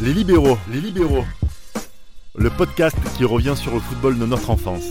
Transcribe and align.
Les 0.00 0.14
libéraux, 0.14 0.56
les 0.70 0.80
libéraux. 0.80 1.24
Le 2.36 2.50
podcast 2.50 2.96
qui 3.16 3.24
revient 3.24 3.54
sur 3.56 3.74
le 3.74 3.80
football 3.80 4.16
de 4.16 4.26
notre 4.26 4.48
enfance. 4.48 4.84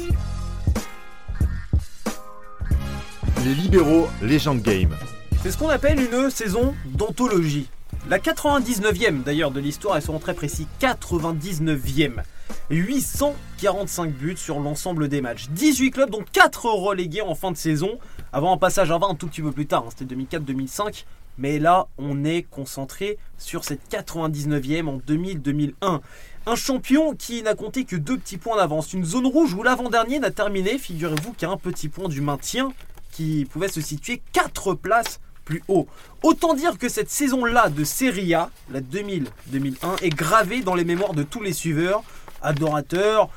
Les 3.45 3.55
libéraux, 3.55 4.09
Legend 4.21 4.61
Game. 4.61 4.93
C'est 5.41 5.51
ce 5.51 5.57
qu'on 5.57 5.69
appelle 5.69 6.01
une 6.01 6.29
saison 6.29 6.75
d'anthologie. 6.87 7.69
La 8.09 8.19
99e 8.19 9.23
d'ailleurs 9.23 9.51
de 9.51 9.61
l'histoire, 9.61 9.95
et 9.95 10.01
seront 10.01 10.19
très 10.19 10.33
précis, 10.33 10.67
99e. 10.81 12.23
845 12.69 14.11
buts 14.11 14.35
sur 14.35 14.59
l'ensemble 14.59 15.07
des 15.07 15.21
matchs. 15.21 15.47
18 15.51 15.91
clubs, 15.91 16.09
dont 16.09 16.25
4 16.33 16.65
relégués 16.65 17.21
en 17.21 17.33
fin 17.33 17.51
de 17.51 17.57
saison, 17.57 17.97
avant 18.33 18.53
un 18.53 18.57
passage 18.57 18.91
à 18.91 18.97
20 18.97 19.11
un 19.11 19.15
tout 19.15 19.27
petit 19.27 19.41
peu 19.41 19.53
plus 19.53 19.67
tard, 19.67 19.85
hein, 19.87 19.89
c'était 19.97 20.13
2004-2005. 20.15 21.05
Mais 21.37 21.59
là, 21.59 21.87
on 21.97 22.25
est 22.25 22.43
concentré 22.43 23.17
sur 23.37 23.63
cette 23.63 23.91
99e 23.91 24.87
en 24.87 24.97
2000-2001. 24.97 26.01
Un 26.45 26.55
champion 26.55 27.13
qui 27.13 27.43
n'a 27.43 27.53
compté 27.53 27.83
que 27.83 27.95
deux 27.95 28.17
petits 28.17 28.37
points 28.37 28.57
d'avance. 28.57 28.93
Une 28.93 29.05
zone 29.05 29.27
rouge 29.27 29.53
où 29.53 29.63
l'avant-dernier 29.63 30.19
n'a 30.19 30.31
terminé, 30.31 30.77
figurez-vous, 30.77 31.33
qu'à 31.33 31.49
un 31.49 31.57
petit 31.57 31.89
point 31.89 32.07
du 32.07 32.21
maintien 32.21 32.71
qui 33.11 33.45
pouvait 33.51 33.67
se 33.67 33.81
situer 33.81 34.21
4 34.33 34.73
places 34.73 35.19
plus 35.45 35.63
haut. 35.67 35.87
Autant 36.23 36.53
dire 36.53 36.77
que 36.77 36.89
cette 36.89 37.09
saison-là 37.09 37.69
de 37.69 37.83
Serie 37.83 38.33
A, 38.33 38.49
la 38.69 38.81
2000-2001, 38.81 40.03
est 40.03 40.09
gravée 40.09 40.61
dans 40.61 40.75
les 40.75 40.85
mémoires 40.85 41.13
de 41.13 41.23
tous 41.23 41.41
les 41.41 41.53
suiveurs, 41.53 42.03
adorateurs, 42.41 43.29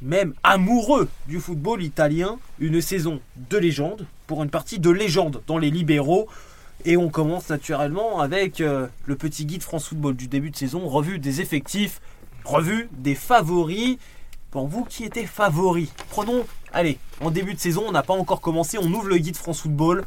même 0.00 0.34
amoureux 0.42 1.08
du 1.28 1.40
football 1.40 1.82
italien. 1.82 2.38
Une 2.58 2.80
saison 2.80 3.20
de 3.50 3.58
légende, 3.58 4.06
pour 4.26 4.42
une 4.42 4.50
partie 4.50 4.78
de 4.78 4.90
légende 4.90 5.42
dans 5.46 5.58
les 5.58 5.70
libéraux. 5.70 6.28
Et 6.84 6.96
on 6.96 7.10
commence 7.10 7.48
naturellement 7.50 8.20
avec 8.20 8.60
euh, 8.60 8.86
le 9.04 9.16
petit 9.16 9.44
guide 9.44 9.62
France 9.62 9.88
Football 9.88 10.14
du 10.16 10.28
début 10.28 10.50
de 10.50 10.56
saison, 10.56 10.88
revue 10.88 11.18
des 11.18 11.40
effectifs, 11.40 12.00
revue 12.44 12.88
des 12.92 13.14
favoris. 13.14 13.98
Pour 14.50 14.66
vous, 14.66 14.84
qui 14.84 15.04
était 15.04 15.26
favori 15.26 15.92
Prenons, 16.08 16.44
allez, 16.72 16.98
en 17.20 17.30
début 17.30 17.54
de 17.54 17.60
saison, 17.60 17.84
on 17.86 17.92
n'a 17.92 18.02
pas 18.02 18.14
encore 18.14 18.40
commencé, 18.40 18.78
on 18.78 18.92
ouvre 18.92 19.06
le 19.06 19.18
guide 19.18 19.36
France 19.36 19.60
Football. 19.60 20.04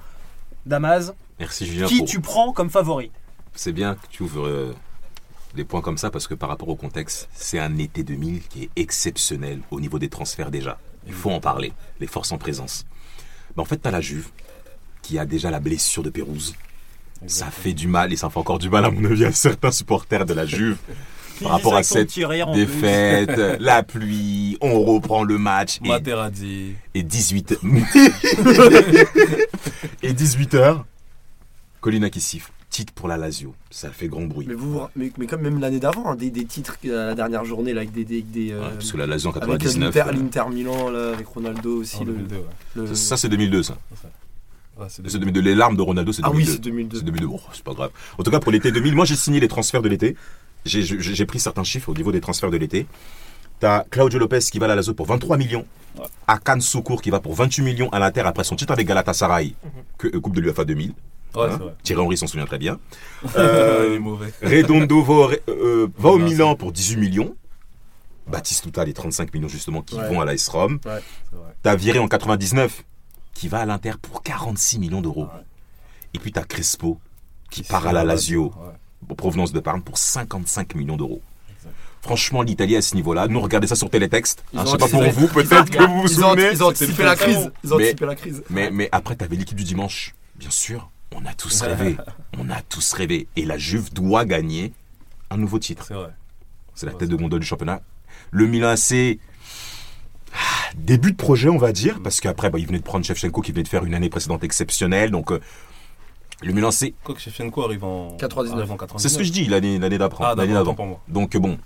Damaz, 0.66 1.14
Merci 1.40 1.66
Julien. 1.66 1.86
qui 1.88 2.00
pour- 2.00 2.08
tu 2.08 2.20
prends 2.20 2.52
comme 2.54 2.70
favori? 2.70 3.10
C'est 3.56 3.72
bien 3.72 3.96
que 3.96 4.06
tu 4.10 4.24
ouvres 4.24 4.46
euh, 4.48 4.76
les 5.56 5.64
points 5.64 5.82
comme 5.82 5.98
ça 5.98 6.10
parce 6.10 6.28
que 6.28 6.34
par 6.34 6.50
rapport 6.50 6.68
au 6.70 6.76
contexte, 6.76 7.30
c'est 7.34 7.60
un 7.60 7.78
été 7.78 8.04
2000 8.04 8.42
qui 8.48 8.64
est 8.64 8.70
exceptionnel 8.76 9.62
au 9.72 9.80
niveau 9.80 10.00
des 10.00 10.10
transferts 10.10 10.52
déjà. 10.52 10.78
Il 11.08 11.14
faut 11.14 11.32
en 11.32 11.40
parler, 11.40 11.72
les 12.02 12.08
forces 12.08 12.32
en 12.34 12.38
présence. 12.38 12.86
En 13.56 13.64
fait, 13.66 13.82
tu 13.82 13.88
as 13.88 13.92
la 13.92 14.02
Juve 14.02 14.30
qui 15.04 15.20
a 15.20 15.26
déjà 15.26 15.52
la 15.52 15.60
blessure 15.60 16.02
de 16.04 16.10
Pérouse. 16.10 16.54
Ça 17.28 17.46
fait 17.48 17.74
du 17.74 17.88
mal 17.88 18.14
et 18.14 18.18
ça 18.18 18.30
fait 18.30 18.40
encore 18.40 18.60
du 18.60 18.70
mal 18.70 18.86
à 18.86 18.92
mon 18.92 19.06
avis 19.06 19.26
à 19.26 19.32
certains 19.32 19.72
supporters 19.72 20.26
de 20.26 20.34
la 20.34 20.46
Juve 20.46 20.78
par 21.42 21.52
rapport 21.54 21.76
à 21.76 21.84
cette 21.84 22.14
défaite, 22.54 23.32
la 23.60 23.84
pluie, 23.84 24.58
on 24.62 24.82
reprend 24.84 25.24
le 25.24 25.38
match 25.38 25.80
et, 25.84 25.88
Materazzi. 25.88 26.74
et 26.94 27.04
18 27.04 27.60
et 30.04 30.14
18 30.14 30.54
heures. 30.56 30.86
Colina 31.82 32.10
qui 32.10 32.22
siffle. 32.22 32.52
Titre 32.70 32.92
pour 32.94 33.08
la 33.08 33.18
Lazio. 33.18 33.54
Ça 33.70 33.92
fait 33.92 34.08
grand 34.08 34.24
bruit. 34.24 34.48
Mais, 34.48 34.56
vous, 34.56 34.82
mais, 34.96 35.12
mais 35.20 35.28
comme 35.28 35.42
même 35.42 35.60
l'année 35.60 35.80
d'avant, 35.80 36.08
hein, 36.08 36.16
des, 36.16 36.32
des 36.32 36.46
titres 36.46 36.78
à 36.86 36.88
la 36.88 37.14
dernière 37.14 37.46
journée 37.46 37.72
là, 37.72 37.82
avec 37.82 37.92
des, 37.92 38.04
des, 38.04 38.24
des, 38.24 38.52
euh, 38.52 38.68
parce 38.72 38.92
que 38.92 38.98
la 38.98 39.06
Lazio 39.06 39.30
en 39.30 39.34
avec 39.34 39.60
99. 39.62 39.94
l'Inter, 39.96 40.10
euh, 40.10 40.12
l'Inter 40.20 40.44
Milan 40.52 40.90
là, 40.90 41.14
avec 41.14 41.28
Ronaldo 41.28 41.82
aussi. 41.82 42.00
Le, 42.04 42.14
2002, 42.14 42.36
ouais. 42.36 42.42
le- 42.76 42.88
ça, 42.88 42.96
ça, 42.96 43.18
c'est 43.18 43.30
2002 43.30 43.62
ça. 43.62 43.78
Ouais, 44.80 44.88
c'est 44.90 45.02
2002. 45.04 45.40
Les 45.42 45.56
larmes 45.56 45.76
de 45.78 45.82
Ronaldo 45.82 46.12
c'est 46.12 46.22
ah 46.24 46.30
2002. 46.30 46.50
oui, 46.50 46.54
c'est 46.56 46.62
2002. 46.62 46.98
C'est 46.98 47.04
2002. 47.06 47.28
Bon, 47.28 47.40
c'est 47.54 47.64
pas 47.64 47.74
grave. 47.74 47.92
En 48.18 48.24
tout 48.24 48.32
cas 48.32 48.40
pour 48.40 48.52
l'été 48.52 48.72
2000, 48.72 48.96
moi 48.96 49.06
j'ai 49.06 49.16
signé 49.16 49.40
les 49.40 49.48
transferts 49.48 49.82
de 49.82 49.90
l'été. 49.90 50.16
J'ai- 50.66 51.26
pris 51.26 51.40
certains 51.40 51.64
chiffres 51.64 51.90
au 51.90 51.94
niveau 51.94 52.12
des 52.12 52.22
transferts 52.22 52.50
de 52.52 52.58
l'été. 52.58 52.86
T'as 53.60 53.84
Claudio 53.84 54.18
Lopez 54.20 54.40
qui 54.40 54.60
va 54.60 54.66
à 54.66 54.70
la 54.70 54.76
Lazio 54.76 54.94
pour 54.94 55.06
23 55.06 55.38
millions. 55.38 55.66
Ouais. 55.98 56.06
Akan 56.28 56.60
Soukour 56.60 57.02
qui 57.02 57.12
va 57.12 57.20
pour 57.20 57.36
28 57.36 57.62
millions 57.62 57.90
à 57.90 58.00
l'Inter 58.00 58.22
après 58.22 58.44
son 58.44 58.56
titre 58.56 58.74
avec 58.74 58.88
Galatasaray, 58.88 59.54
que, 59.98 60.08
euh, 60.08 60.20
Coupe 60.20 60.36
de 60.36 60.42
l'UEFA 60.42 60.66
2000. 60.66 60.94
Ouais, 61.36 61.44
Hein. 61.52 61.60
Thierry 61.84 62.02
Henry 62.02 62.18
s'en 62.18 62.28
souvient 62.28 62.46
très 62.46 62.58
bien. 62.58 62.80
il 63.24 63.30
Euh, 63.38 63.96
est 63.96 64.00
mauvais. 64.00 64.34
Redondo 64.42 65.02
va, 65.04 65.14
au- 65.14 65.32
euh, 65.50 65.88
va 65.98 66.10
au 66.10 66.18
Ouais, 66.18 66.24
Milan 66.24 66.56
pour 66.56 66.72
18 66.72 66.98
millions. 66.98 67.36
Baptiste 68.28 68.64
Tuta, 68.64 68.86
les 68.86 68.94
35 68.94 69.34
millions 69.34 69.48
justement 69.50 69.82
qui 69.82 69.96
Ouais. 69.96 70.08
vont 70.10 70.22
à 70.22 70.26
l'AS 70.26 70.48
Rome. 70.48 70.80
Vrai. 70.84 71.02
T'as 71.62 71.76
viré 71.76 72.00
en 72.00 72.08
99 72.08 72.84
qui 73.34 73.48
va 73.48 73.60
à 73.60 73.66
l'Inter 73.66 73.94
pour 74.02 74.22
46 74.24 74.80
millions 74.80 75.02
d'euros. 75.02 75.24
Ouais. 75.26 75.42
Et 76.14 76.20
puis 76.20 76.32
t'as 76.32 76.44
Crespo 76.44 77.00
qui 77.50 77.64
part 77.64 77.88
à 77.88 77.94
la 77.94 78.04
Lazio, 78.04 78.46
Ouais. 78.58 79.12
en 79.12 79.16
provenance 79.16 79.52
de 79.52 79.60
Parme, 79.60 79.82
pour 79.82 79.98
55 79.98 80.76
millions 80.76 80.98
d'euros. 80.98 81.22
Franchement, 82.02 82.42
l'Italie 82.42 82.76
à 82.76 82.82
ce 82.82 82.96
niveau-là, 82.96 83.28
nous 83.30 83.40
regardez 83.40 83.66
ça 83.68 83.76
sur 83.76 83.90
Télétexte. 83.90 84.44
Hein, 84.54 84.64
je 84.66 84.72
sais 84.72 84.78
pas 84.78 84.90
pour 84.90 85.04
vous, 85.04 85.28
peut-être 85.30 85.70
que 85.70 85.84
vous 85.84 86.02
vous 86.02 86.08
souvenez. 86.10 86.50
ils 86.52 86.62
ont 86.64 86.68
anticipé 86.68 87.04
la 87.04 87.16
crise. 87.16 87.50
Ils 87.64 87.74
ont 87.74 87.78
Mais- 87.78 87.84
anticipé 87.86 88.06
la 88.06 88.16
crise. 88.16 88.44
Mais, 88.50 88.70
mais 88.72 88.90
après, 88.92 89.16
t'avais 89.16 89.38
l'équipe 89.38 89.58
du 89.58 89.64
dimanche. 89.64 90.14
Bien 90.36 90.50
sûr, 90.50 90.90
on 91.16 91.26
a 91.26 91.34
tous 91.34 91.62
rêvé. 91.62 91.96
on 92.38 92.50
a 92.50 92.62
tous 92.62 92.92
rêvé. 92.94 93.28
Et 93.38 93.46
la 93.46 93.58
Juve 93.58 93.94
doit 93.94 94.26
gagner 94.26 94.74
un 95.30 95.38
nouveau 95.38 95.60
titre. 95.60 95.86
C'est 95.88 95.94
vrai. 95.94 96.10
C'est 96.76 96.86
la 96.88 96.92
tête 96.94 97.08
de 97.10 97.16
gondole 97.16 97.40
du 97.40 97.46
championnat. 97.46 97.82
Le 98.32 98.48
Milan 98.48 98.70
AC, 98.70 99.20
ah, 99.22 99.33
début 100.76 101.12
de 101.12 101.18
projet, 101.18 101.50
on 101.50 101.58
va 101.58 101.72
dire, 101.72 102.00
parce 102.04 102.20
qu'après, 102.22 102.50
bah, 102.50 102.60
il 102.60 102.66
venait 102.68 102.80
de 102.80 102.84
prendre 102.84 103.06
Shevchenko 103.06 103.42
qui 103.42 103.52
venait 103.52 103.64
de 103.64 103.68
faire 103.68 103.86
une 103.86 103.94
année 103.94 104.10
précédente 104.10 104.44
exceptionnelle. 104.44 105.12
Donc, 105.12 105.32
euh, 105.32 105.40
le 106.42 106.52
Milan 106.54 106.70
AC, 106.70 106.94
Quoi 107.04 107.16
que 107.16 107.22
Shevchenko 107.22 107.64
arrive 107.64 107.84
en 107.84 108.18
99. 108.18 108.58
arrive 108.60 108.72
en 108.72 108.78
99. 108.78 109.02
c'est 109.02 109.10
ce 109.10 109.18
que 109.18 109.24
je 109.24 109.32
dis 109.32 109.46
l'année 109.46 109.98
d'après. 109.98 110.24
Ah, 110.28 110.36
l'année 110.36 110.54
d'avant. 110.54 110.76
Donc, 111.08 111.38
bon, 111.38 111.58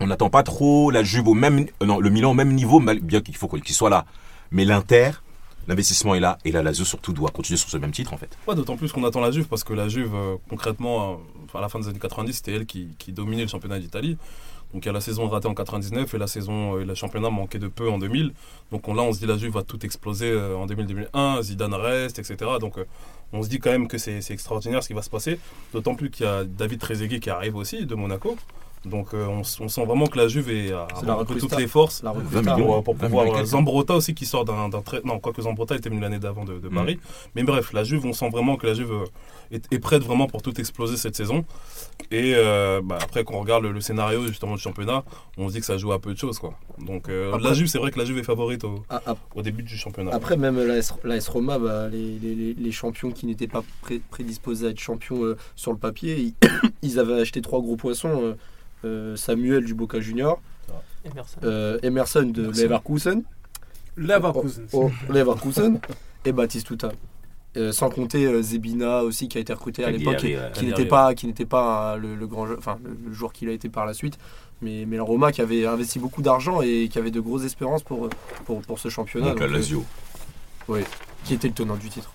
on 0.00 0.06
n'attend 0.06 0.30
pas 0.30 0.42
trop 0.42 0.90
la 0.90 1.02
Juve 1.02 1.28
au 1.28 1.34
même. 1.34 1.66
euh, 1.82 1.86
non, 1.86 1.98
le 2.00 2.10
Milan 2.10 2.30
au 2.30 2.34
même 2.34 2.52
niveau, 2.54 2.78
mal- 2.80 3.00
bien 3.00 3.20
qu'il 3.20 3.36
faut 3.36 3.48
qu'il 3.48 3.74
soit 3.74 3.90
là. 3.90 4.04
Mais 4.50 4.64
l'Inter, 4.64 5.10
l'investissement 5.68 6.14
est 6.14 6.20
là. 6.20 6.38
Et 6.44 6.52
la 6.52 6.62
Lazio, 6.62 6.84
surtout, 6.84 7.12
doit 7.12 7.30
continuer 7.30 7.56
sur 7.56 7.68
ce 7.68 7.76
même 7.76 7.92
titre, 7.92 8.12
en 8.12 8.16
fait. 8.16 8.30
Ouais, 8.46 8.54
d'autant 8.54 8.76
plus 8.76 8.92
qu'on 8.92 9.04
attend 9.04 9.20
la 9.20 9.30
Juve 9.30 9.46
parce 9.46 9.62
que 9.64 9.72
la 9.74 9.88
Juve, 9.88 10.14
euh, 10.14 10.36
concrètement, 10.48 11.12
euh, 11.54 11.58
à 11.58 11.60
la 11.60 11.68
fin 11.68 11.78
des 11.80 11.88
années 11.88 11.98
90, 11.98 12.32
c'était 12.32 12.52
elle 12.52 12.66
qui, 12.66 12.88
qui 12.98 13.12
dominait 13.12 13.42
le 13.42 13.48
championnat 13.48 13.78
d'Italie. 13.78 14.16
Donc 14.72 14.84
il 14.84 14.86
y 14.86 14.88
a 14.88 14.92
la 14.92 15.00
saison 15.00 15.28
ratée 15.28 15.48
en 15.48 15.54
99 15.54 16.14
et 16.14 16.18
la 16.18 16.26
saison 16.26 16.76
euh, 16.76 16.82
et 16.82 16.84
le 16.84 16.94
championnat 16.94 17.30
manquait 17.30 17.58
de 17.58 17.68
peu 17.68 17.90
en 17.90 17.98
2000. 17.98 18.32
Donc 18.70 18.86
on, 18.88 18.94
là, 18.94 19.02
on 19.02 19.12
se 19.12 19.18
dit 19.18 19.26
la 19.26 19.36
Juve 19.36 19.52
va 19.52 19.62
tout 19.62 19.84
exploser 19.84 20.30
euh, 20.30 20.56
en 20.56 20.66
2000-2001, 20.66 21.42
Zidane 21.42 21.74
reste, 21.74 22.18
etc. 22.18 22.36
Donc 22.60 22.78
euh, 22.78 22.84
on 23.32 23.42
se 23.42 23.48
dit 23.48 23.58
quand 23.58 23.70
même 23.70 23.88
que 23.88 23.98
c'est 23.98 24.20
c'est 24.20 24.34
extraordinaire 24.34 24.82
ce 24.82 24.88
qui 24.88 24.94
va 24.94 25.02
se 25.02 25.10
passer. 25.10 25.40
D'autant 25.72 25.94
plus 25.94 26.10
qu'il 26.10 26.26
y 26.26 26.28
a 26.28 26.44
David 26.44 26.78
Trezeguet 26.78 27.20
qui 27.20 27.30
arrive 27.30 27.56
aussi 27.56 27.84
de 27.86 27.94
Monaco. 27.94 28.36
Donc 28.86 29.12
euh, 29.12 29.26
on, 29.26 29.40
s- 29.40 29.58
on 29.60 29.68
sent 29.68 29.84
vraiment 29.84 30.06
que 30.06 30.16
la 30.16 30.26
Juve 30.26 30.48
est, 30.50 30.72
a 30.72 30.88
C'est 30.98 31.04
la 31.06 31.12
un 31.12 31.16
peu 31.16 31.20
recrue 31.34 31.38
toutes 31.40 31.58
les 31.58 31.66
forces. 31.66 32.02
La 32.02 32.12
recrue 32.12 32.26
20 32.30 32.42
star. 32.42 32.56
millions. 32.56 32.68
Pour, 32.82 32.84
pour 32.84 32.94
20 32.96 33.06
pouvoir 33.08 33.26
euh. 33.40 33.44
Zambrota 33.44 33.94
aussi 33.94 34.14
qui 34.14 34.24
sort 34.24 34.44
d'un 34.46 34.70
très 34.82 35.02
non 35.04 35.18
quoique 35.18 35.42
Zambrota 35.42 35.76
était 35.76 35.90
venu 35.90 36.00
l'année 36.00 36.18
d'avant 36.18 36.44
de, 36.44 36.58
de 36.58 36.68
Mm. 36.70 36.74
Paris 36.74 36.98
mais 37.34 37.42
bref 37.42 37.72
la 37.74 37.84
Juve 37.84 38.06
on 38.06 38.12
sent 38.14 38.30
vraiment 38.30 38.56
que 38.56 38.66
la 38.66 38.72
Juve 38.74 38.92
euh, 38.92 39.04
est, 39.50 39.70
est 39.70 39.78
prête 39.80 40.02
vraiment 40.02 40.26
pour 40.28 40.40
tout 40.40 40.58
exploser 40.58 40.96
cette 40.96 41.14
saison 41.16 41.44
et 42.10 42.32
euh, 42.36 42.80
bah, 42.82 42.98
après 43.02 43.24
quand 43.24 43.34
on 43.34 43.40
regarde 43.40 43.64
le, 43.64 43.72
le 43.72 43.80
scénario 43.82 44.26
justement 44.26 44.54
du 44.54 44.60
championnat 44.60 45.04
on 45.36 45.48
se 45.48 45.54
dit 45.54 45.60
que 45.60 45.66
ça 45.66 45.76
joue 45.76 45.92
à 45.92 45.98
peu 45.98 46.14
de 46.14 46.18
choses 46.18 46.38
quoi 46.38 46.54
donc 46.78 47.08
euh, 47.08 47.32
Après- 47.34 47.48
la 47.48 47.54
Juve 47.54 47.66
c'est 47.66 47.78
vrai 47.78 47.90
que 47.90 47.98
la 47.98 48.04
Juve 48.06 48.18
est 48.18 48.22
favorite 48.24 48.64
au, 48.64 48.82
Ah, 48.88 49.02
ah, 49.06 49.16
au 49.34 49.42
début 49.42 49.62
du 49.62 49.76
championnat 49.76 50.12
Après, 50.14 50.36
même 50.38 50.58
l'AS 50.58 50.94
l'AS 51.04 51.28
Roma, 51.28 51.58
bah, 51.58 51.88
les, 51.88 52.18
les- 52.18 52.34
les- 52.34 52.54
les 52.54 52.72
champions 52.72 53.10
qui 53.10 53.26
n'étaient 53.26 53.46
pas 53.48 53.62
pré- 53.82 54.00
prédisposés 54.10 54.68
à 54.68 54.70
être 54.70 54.78
champions 54.80 55.22
euh, 55.24 55.36
sur 55.56 55.72
le 55.72 55.78
papier, 55.78 56.16
ils, 56.18 56.34
ils 56.82 56.98
avaient 56.98 57.20
acheté 57.20 57.42
trois 57.42 57.60
gros 57.60 57.76
poissons 57.76 58.34
Samuel 59.16 59.64
du 59.64 59.74
Boca 59.74 60.00
Junior, 60.00 60.40
euh, 61.44 61.78
Emerson 61.82 62.22
de 62.22 62.44
Emerson. 62.44 62.62
Leverkusen, 62.62 63.22
Leverkusen. 63.96 64.66
oh, 64.72 64.90
Leverkusen 65.08 65.80
et 66.24 66.32
Baptiste 66.32 66.66
Tuta. 66.66 66.90
Euh, 67.56 67.72
sans 67.72 67.90
compter 67.90 68.26
euh, 68.26 68.42
Zebina 68.42 69.02
aussi 69.02 69.26
qui 69.26 69.36
a 69.36 69.40
été 69.40 69.52
recruté 69.52 69.82
à 69.84 69.90
l'époque 69.90 70.22
et 70.22 70.38
qui 70.54 70.66
n'était 70.66 70.84
pas 70.86 71.14
qui 71.16 71.26
n'était 71.26 71.44
pas 71.46 71.94
euh, 71.94 71.96
le, 71.96 72.14
le 72.14 72.26
grand 72.28 72.46
jeu- 72.46 72.54
enfin 72.56 72.78
le, 72.84 72.96
le 73.08 73.12
joueur 73.12 73.32
qu'il 73.32 73.48
a 73.48 73.52
été 73.52 73.68
par 73.68 73.86
la 73.86 73.92
suite 73.92 74.18
mais 74.62 74.84
mais 74.86 74.96
la 74.96 75.02
Roma 75.02 75.32
qui 75.32 75.40
avait 75.40 75.66
investi 75.66 75.98
beaucoup 75.98 76.22
d'argent 76.22 76.60
et 76.62 76.86
qui 76.88 76.96
avait 77.00 77.10
de 77.10 77.18
grosses 77.18 77.42
espérances 77.44 77.82
pour 77.82 78.08
pour, 78.44 78.62
pour 78.62 78.78
ce 78.78 78.88
championnat 78.88 79.30
Donc, 79.30 79.40
la 79.40 79.46
euh, 79.46 79.48
Lazio. 79.48 79.84
qui 81.24 81.34
était 81.34 81.48
le 81.48 81.54
tenant 81.54 81.74
du 81.74 81.88
titre 81.88 82.12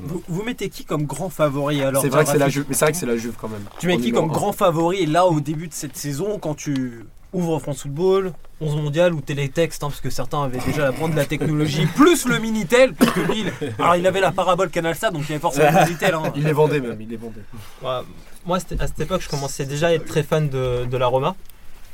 Vous, 0.00 0.22
vous 0.28 0.42
mettez 0.44 0.68
qui 0.68 0.84
comme 0.84 1.04
grand 1.04 1.28
favori 1.30 1.82
alors 1.82 2.02
c'est 2.02 2.08
vrai 2.08 2.24
que 2.24 2.30
c'est 2.30 2.38
la 2.38 2.48
Juve 2.48 2.64
mais 2.68 2.74
c'est 2.74 2.84
vrai 2.84 2.92
que 2.92 2.98
c'est 2.98 3.06
la 3.06 3.16
Juve 3.16 3.34
quand 3.40 3.48
même 3.48 3.64
Tu 3.78 3.86
mets 3.88 3.98
qui 3.98 4.12
comme 4.12 4.28
grand 4.28 4.52
favori 4.52 5.06
là 5.06 5.26
au 5.26 5.40
début 5.40 5.68
de 5.68 5.74
cette 5.74 5.96
saison 5.96 6.38
quand 6.38 6.54
tu 6.54 7.04
ouvres 7.34 7.58
France 7.58 7.82
Football, 7.82 8.32
11 8.60 8.76
mondial 8.76 9.12
ou 9.12 9.20
télétexte 9.20 9.82
hein, 9.82 9.88
parce 9.88 10.00
que 10.00 10.08
certains 10.08 10.42
avaient 10.44 10.60
déjà 10.64 10.82
la 10.84 10.92
pointe 10.92 11.12
de 11.12 11.16
la 11.16 11.26
technologie 11.26 11.84
plus 11.96 12.26
le 12.26 12.38
Minitel 12.38 12.94
parce 12.94 13.10
que 13.12 13.20
lui 13.20 13.40
il- 13.40 13.72
alors 13.78 13.96
il 13.96 14.06
avait 14.06 14.20
la 14.20 14.32
parabole 14.32 14.70
CanalSat 14.70 15.10
donc 15.10 15.24
il 15.28 15.32
avait 15.32 15.40
forcément 15.40 15.70
le 15.70 15.84
Minitel 15.86 16.14
hein. 16.14 16.22
il 16.36 16.44
les 16.44 16.52
vendait 16.52 16.80
même 16.80 16.98
il 17.00 17.08
les 17.08 17.16
vendait 17.16 17.42
Ouais, 17.82 18.00
moi, 18.46 18.56
à 18.56 18.86
cette 18.86 19.00
époque, 19.00 19.20
je 19.20 19.28
commençais 19.28 19.66
déjà 19.66 19.88
à 19.88 19.92
être 19.92 20.06
très 20.06 20.22
fan 20.22 20.48
de, 20.48 20.86
de 20.86 20.96
la 20.96 21.06
Roma. 21.06 21.34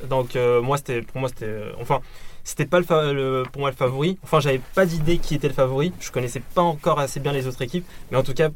Donc, 0.09 0.37
euh, 0.37 0.61
moi, 0.63 0.77
c'était, 0.77 1.03
pour 1.03 1.19
moi, 1.21 1.29
c'était, 1.29 1.47
euh, 1.47 1.73
enfin, 1.81 1.99
c'était 2.45 2.67
pas 2.67 2.81
le, 2.81 3.43
pour 3.51 3.61
moi 3.61 3.71
le 3.71 3.77
favori. 3.77 4.19
Enfin, 4.23 4.41
j'avais 4.41 4.61
pas 4.75 4.87
d'idée 4.87 5.19
qui 5.19 5.35
était 5.35 5.49
le 5.49 5.55
favori. 5.55 5.93
Je 6.01 6.11
connaissais 6.11 6.43
pas 6.55 6.63
encore 6.63 7.01
assez 7.01 7.19
bien 7.19 7.33
les 7.33 7.47
autres 7.47 7.63
équipes, 7.63 7.87
mais 8.11 8.17
en 8.19 8.23
tout 8.23 8.35
cas, 8.35 8.51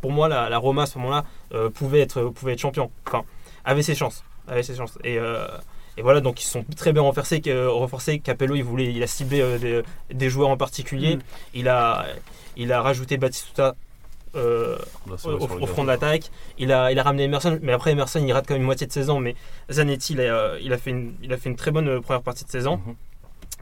pour 0.00 0.12
moi, 0.12 0.28
la, 0.28 0.48
la 0.48 0.58
Roma 0.58 0.82
à 0.82 0.86
ce 0.86 0.98
moment-là 0.98 1.24
euh, 1.52 1.70
pouvait 1.70 2.00
être, 2.00 2.22
pouvait 2.24 2.52
être 2.52 2.60
champion. 2.60 2.90
Enfin, 3.06 3.24
avait 3.64 3.82
ses 3.82 3.94
chances. 3.94 4.22
avec 4.46 4.64
ses 4.64 4.76
chances. 4.76 4.98
Et, 5.02 5.18
euh, 5.18 5.46
et 5.96 6.02
voilà, 6.02 6.20
donc 6.20 6.42
ils 6.42 6.46
sont 6.46 6.64
très 6.76 6.92
bien 6.92 7.02
renforcés. 7.02 7.42
renforcés. 7.46 8.18
Capello, 8.20 8.54
il, 8.54 8.62
voulait, 8.62 8.92
il 8.92 9.02
a 9.02 9.06
ciblé 9.06 9.40
euh, 9.40 9.58
des, 9.58 9.82
des 10.14 10.30
joueurs 10.30 10.48
en 10.48 10.56
particulier. 10.56 11.16
Mm. 11.16 11.20
Il, 11.54 11.68
a, 11.68 12.06
il 12.56 12.72
a 12.72 12.82
rajouté 12.82 13.16
Batistuta 13.16 13.74
euh, 14.36 14.76
Là, 15.08 15.14
c'est 15.16 15.28
au, 15.28 15.66
front 15.66 15.82
de 15.82 15.88
l'attaque. 15.88 16.30
Il 16.58 16.72
a, 16.72 16.90
il 16.90 16.98
a 16.98 17.02
ramené 17.02 17.24
Emerson, 17.24 17.58
mais 17.62 17.72
après 17.72 17.92
Emerson, 17.92 18.22
il 18.24 18.32
rate 18.32 18.46
quand 18.46 18.54
même 18.54 18.62
une 18.62 18.66
moitié 18.66 18.86
de 18.86 18.92
saison. 18.92 19.20
Mais 19.20 19.36
Zanetti, 19.70 20.14
il 20.14 20.20
a, 20.20 20.58
il 20.60 20.72
a, 20.72 20.78
fait, 20.78 20.90
une, 20.90 21.14
il 21.22 21.32
a 21.32 21.36
fait 21.36 21.48
une 21.48 21.56
très 21.56 21.70
bonne 21.70 22.00
première 22.00 22.22
partie 22.22 22.44
de 22.44 22.50
saison. 22.50 22.78
Mhm. 22.78 22.94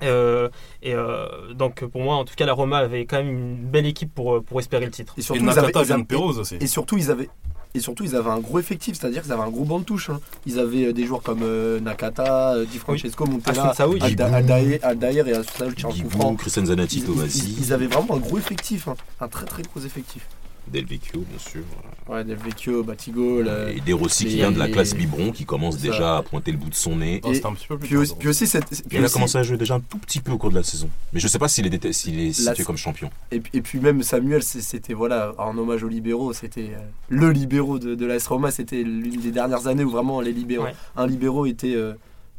Euh, 0.02 0.48
et 0.82 0.94
euh, 0.94 1.52
donc 1.54 1.84
pour 1.84 2.02
moi, 2.02 2.16
en 2.16 2.24
tout 2.24 2.34
cas, 2.36 2.46
la 2.46 2.52
Roma 2.54 2.78
avait 2.78 3.06
quand 3.06 3.18
même 3.18 3.30
une 3.30 3.56
belle 3.56 3.86
équipe 3.86 4.12
pour, 4.14 4.36
euh, 4.36 4.40
pour 4.40 4.58
espérer 4.60 4.84
le 4.86 4.90
titre. 4.90 5.14
Et 5.16 5.20
Et 5.20 5.22
surtout, 5.22 5.42
ils 5.44 5.48
avaient, 5.50 5.60
Nakata 5.60 5.80
ils 5.80 5.86
vient 5.86 5.98
de 5.98 6.02
avaient- 6.14 6.22
aussi. 6.40 6.56
et 6.60 6.66
surtout, 6.66 6.96
ils 6.98 7.10
avaient. 7.10 7.28
Et 7.74 7.80
surtout, 7.80 8.04
ils 8.04 8.14
avaient 8.14 8.28
un 8.28 8.38
gros 8.40 8.58
effectif, 8.58 8.98
c'est-à-dire 8.98 9.22
qu'ils 9.22 9.32
avaient 9.32 9.42
un 9.42 9.48
gros 9.50 9.64
banc 9.64 9.78
de 9.78 9.84
touche. 9.84 10.10
hein. 10.10 10.20
Ils 10.44 10.58
avaient 10.58 10.92
des 10.92 11.06
joueurs 11.06 11.22
comme 11.22 11.40
euh, 11.42 11.80
Nakata, 11.80 12.64
Di 12.66 12.78
Francesco, 12.78 13.24
Montella, 13.24 13.72
Alda- 13.78 14.42
Guigou. 14.42 14.78
Aldair 14.82 15.28
et 15.28 15.32
Asun 15.32 15.42
Saoui, 15.56 15.74
tiens, 15.74 15.88
un 15.88 15.92
coup 15.92 15.96
Guigou, 15.98 16.10
franc. 16.10 16.34
Christian 16.34 16.66
Zanetti, 16.66 16.98
Ils, 16.98 17.04
Tomasi, 17.06 17.38
ils- 17.58 17.64
ils 17.66 17.72
avaient 17.72 17.86
vraiment 17.86 18.14
un 18.16 18.18
gros 18.18 18.36
effectif, 18.36 18.88
hein. 18.88 18.94
un 19.20 19.28
très 19.28 19.46
très 19.46 19.62
gros 19.62 19.80
effectif. 19.80 20.26
Del 20.68 20.86
Vecchio, 20.86 21.20
bien 21.28 21.38
sûr. 21.38 21.62
Ouais, 22.08 22.24
Del 22.24 22.36
Vecchio, 22.38 22.82
Batigo, 22.82 23.42
la- 23.42 23.70
Et 23.72 23.80
De 23.80 23.92
Rossi 23.92 24.24
qui 24.26 24.36
vient 24.36 24.50
de 24.52 24.58
la 24.58 24.68
classe 24.68 24.94
biberon, 24.94 25.30
qui 25.32 25.44
commence 25.44 25.76
ça. 25.76 25.82
déjà 25.82 26.18
à 26.18 26.22
pointer 26.22 26.52
le 26.52 26.58
bout 26.58 26.70
de 26.70 26.74
son 26.74 26.96
nez. 26.96 27.20
Oh, 27.24 27.34
C'était 27.34 27.46
un 27.46 27.52
petit 27.54 27.66
peu 27.66 27.76
plus 27.78 27.88
Puis 27.88 27.96
aussi, 27.96 28.14
puis 28.18 28.28
aussi, 28.28 28.46
cette- 28.46 28.68
puis 28.88 28.98
Il 28.98 29.04
a 29.04 29.08
commencé 29.08 29.36
à 29.38 29.42
jouer 29.42 29.56
déjà 29.56 29.74
un 29.74 29.80
tout 29.80 29.98
petit 29.98 30.20
peu 30.20 30.32
au 30.32 30.38
cours 30.38 30.50
de 30.50 30.54
la 30.56 30.62
saison. 30.62 30.88
Mais 31.12 31.20
je 31.20 31.28
sais 31.28 31.38
pas 31.38 31.48
s'il 31.48 31.66
est, 31.66 31.92
s'il 31.92 32.18
est 32.20 32.38
La- 32.44 32.52
situé 32.52 32.64
comme 32.64 32.76
champion. 32.76 33.10
Et, 33.32 33.40
puis- 33.40 33.50
et 33.58 33.60
puis 33.60 33.80
même 33.80 34.02
Samuel, 34.02 34.42
c'était 34.42 34.94
voilà, 34.94 35.34
en 35.38 35.56
hommage 35.58 35.82
aux 35.84 35.88
libéraux, 35.88 36.32
c'était 36.32 36.70
euh, 36.74 36.80
le 37.08 37.30
libéraux 37.30 37.78
de, 37.78 37.94
de 37.94 38.06
l'AS 38.06 38.26
Roma, 38.26 38.50
c'était 38.50 38.82
l'une 38.82 39.20
des 39.20 39.32
dernières 39.32 39.66
années 39.66 39.84
où 39.84 39.90
vraiment 39.90 40.20
les 40.20 40.32
libéraux, 40.32 40.64
Ouais. 40.64 40.74
un 40.96 41.06
libéraux 41.06 41.46
était 41.46 41.74
euh, 41.74 41.92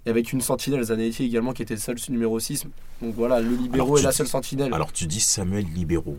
et 0.05 0.09
avec 0.09 0.33
une 0.33 0.41
sentinelle, 0.41 0.83
Zanetti 0.83 1.23
également 1.23 1.53
qui 1.53 1.61
était 1.61 1.75
le 1.75 1.79
seul 1.79 1.95
numéro 2.09 2.37
6. 2.39 2.65
Donc 3.01 3.15
voilà, 3.15 3.39
le 3.39 3.55
libéraux 3.55 3.91
Alors, 3.95 3.99
est 3.99 4.03
la 4.03 4.11
seule 4.11 4.27
sentinelle. 4.27 4.73
Alors 4.73 4.91
tu 4.91 5.05
dis 5.07 5.19
Samuel 5.21 5.65
Libéraux. 5.73 6.17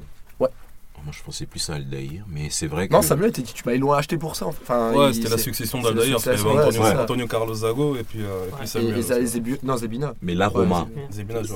Moi 1.04 1.12
je 1.16 1.22
pensais 1.22 1.44
plus 1.46 1.68
à 1.68 1.74
Aldaïr, 1.74 2.24
mais 2.28 2.48
c'est 2.50 2.66
vrai 2.66 2.88
que. 2.88 2.92
non, 2.94 3.02
Samuel 3.02 3.28
était 3.28 3.42
titulaire, 3.42 3.74
ils 3.76 3.80
l'ont 3.80 3.92
acheté 3.92 4.16
pour 4.16 4.36
ça. 4.36 4.46
Enfin, 4.46 4.92
Ouais, 4.92 5.12
c'était 5.12 5.28
la 5.28 5.36
succession 5.38 5.82
d'Aldaïr, 5.82 6.12
parce 6.12 6.22
qu'il 6.24 6.32
y 6.32 6.36
succession, 6.36 6.58
avait 6.58 6.78
ouais, 6.78 6.86
Antonio. 6.86 7.00
Antonio 7.02 7.26
Carlos 7.26 7.54
Zago 7.54 7.96
et 7.96 8.04
puis, 8.04 8.20
euh, 8.22 8.46
et 8.46 8.48
puis 8.48 8.54
Ouais. 8.56 8.62
et, 8.64 8.66
Samuel. 9.02 9.22
et, 9.22 9.26
Zébu- 9.26 9.58
non, 9.62 9.76
Zebina. 9.76 10.14
Mais 10.22 10.34
la 10.34 10.48
Roma, 10.48 10.86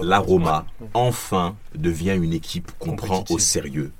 la. 0.02 0.18
Roma, 0.18 0.66
enfin 0.92 1.56
devient 1.74 2.16
une 2.20 2.32
équipe 2.34 2.70
qu'on 2.78 2.94
prend 2.96 3.24
au 3.30 3.38
sérieux 3.38 3.92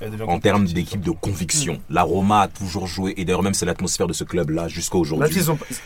devient 0.00 0.24
en 0.26 0.38
termes 0.38 0.66
d'équipe 0.66 1.00
de 1.00 1.10
conviction. 1.12 1.80
La 1.90 2.02
Roma 2.02 2.40
a 2.42 2.48
toujours 2.48 2.86
joué, 2.86 3.14
et 3.16 3.24
d'ailleurs 3.24 3.42
même 3.42 3.54
c'est 3.54 3.66
l'atmosphère 3.66 4.06
de 4.06 4.12
ce 4.12 4.24
club-là 4.24 4.68
jusqu'à 4.68 4.98
aujourd'hui. 4.98 5.34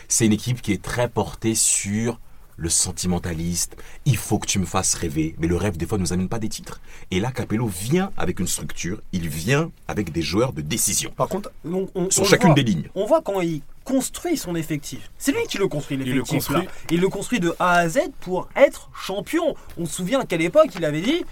C'est 0.07 0.25
une 0.25 0.33
équipe 0.33 0.61
qui 0.61 0.71
est 0.73 0.81
très 0.81 1.07
portée 1.07 1.55
sur 1.55 2.19
le 2.59 2.69
sentimentaliste. 2.69 3.75
Il 4.05 4.17
faut 4.17 4.37
que 4.39 4.45
tu 4.47 4.59
me 4.59 4.65
fasses 4.65 4.93
rêver. 4.93 5.35
Mais 5.39 5.47
le 5.47 5.55
rêve, 5.55 5.77
des 5.77 5.85
fois, 5.85 5.97
ne 5.97 6.03
nous 6.03 6.13
amène 6.13 6.29
pas 6.29 6.39
des 6.39 6.49
titres. 6.49 6.81
Et 7.11 7.19
là, 7.19 7.31
Capello 7.31 7.67
vient 7.67 8.11
avec 8.17 8.39
une 8.39 8.47
structure. 8.47 9.01
Il 9.13 9.29
vient 9.29 9.71
avec 9.87 10.11
des 10.11 10.21
joueurs 10.21 10.53
de 10.53 10.61
décision. 10.61 11.11
Par 11.15 11.27
contre, 11.27 11.51
on, 11.65 11.87
Sur 12.09 12.23
on 12.23 12.25
chacune 12.25 12.49
voit. 12.49 12.55
des 12.55 12.63
lignes. 12.63 12.89
On 12.95 13.05
voit 13.05 13.21
quand 13.21 13.41
il 13.41 13.61
construit 13.83 14.37
son 14.37 14.55
effectif. 14.55 15.09
C'est 15.17 15.31
lui 15.31 15.43
qui 15.47 15.57
le 15.57 15.67
construit, 15.67 15.97
Il 15.97 16.03
le 16.05 16.11
l'effectif. 16.11 16.35
construit. 16.47 16.65
là. 16.65 16.71
Il 16.91 16.99
le 17.01 17.09
construit 17.09 17.39
de 17.39 17.55
A 17.59 17.75
à 17.75 17.89
Z 17.89 17.99
pour 18.19 18.49
être 18.55 18.89
champion. 18.93 19.55
On 19.77 19.85
se 19.85 19.93
souvient 19.95 20.23
qu'à 20.25 20.37
l'époque, 20.37 20.69
il 20.75 20.85
avait 20.85 21.01
dit 21.01 21.23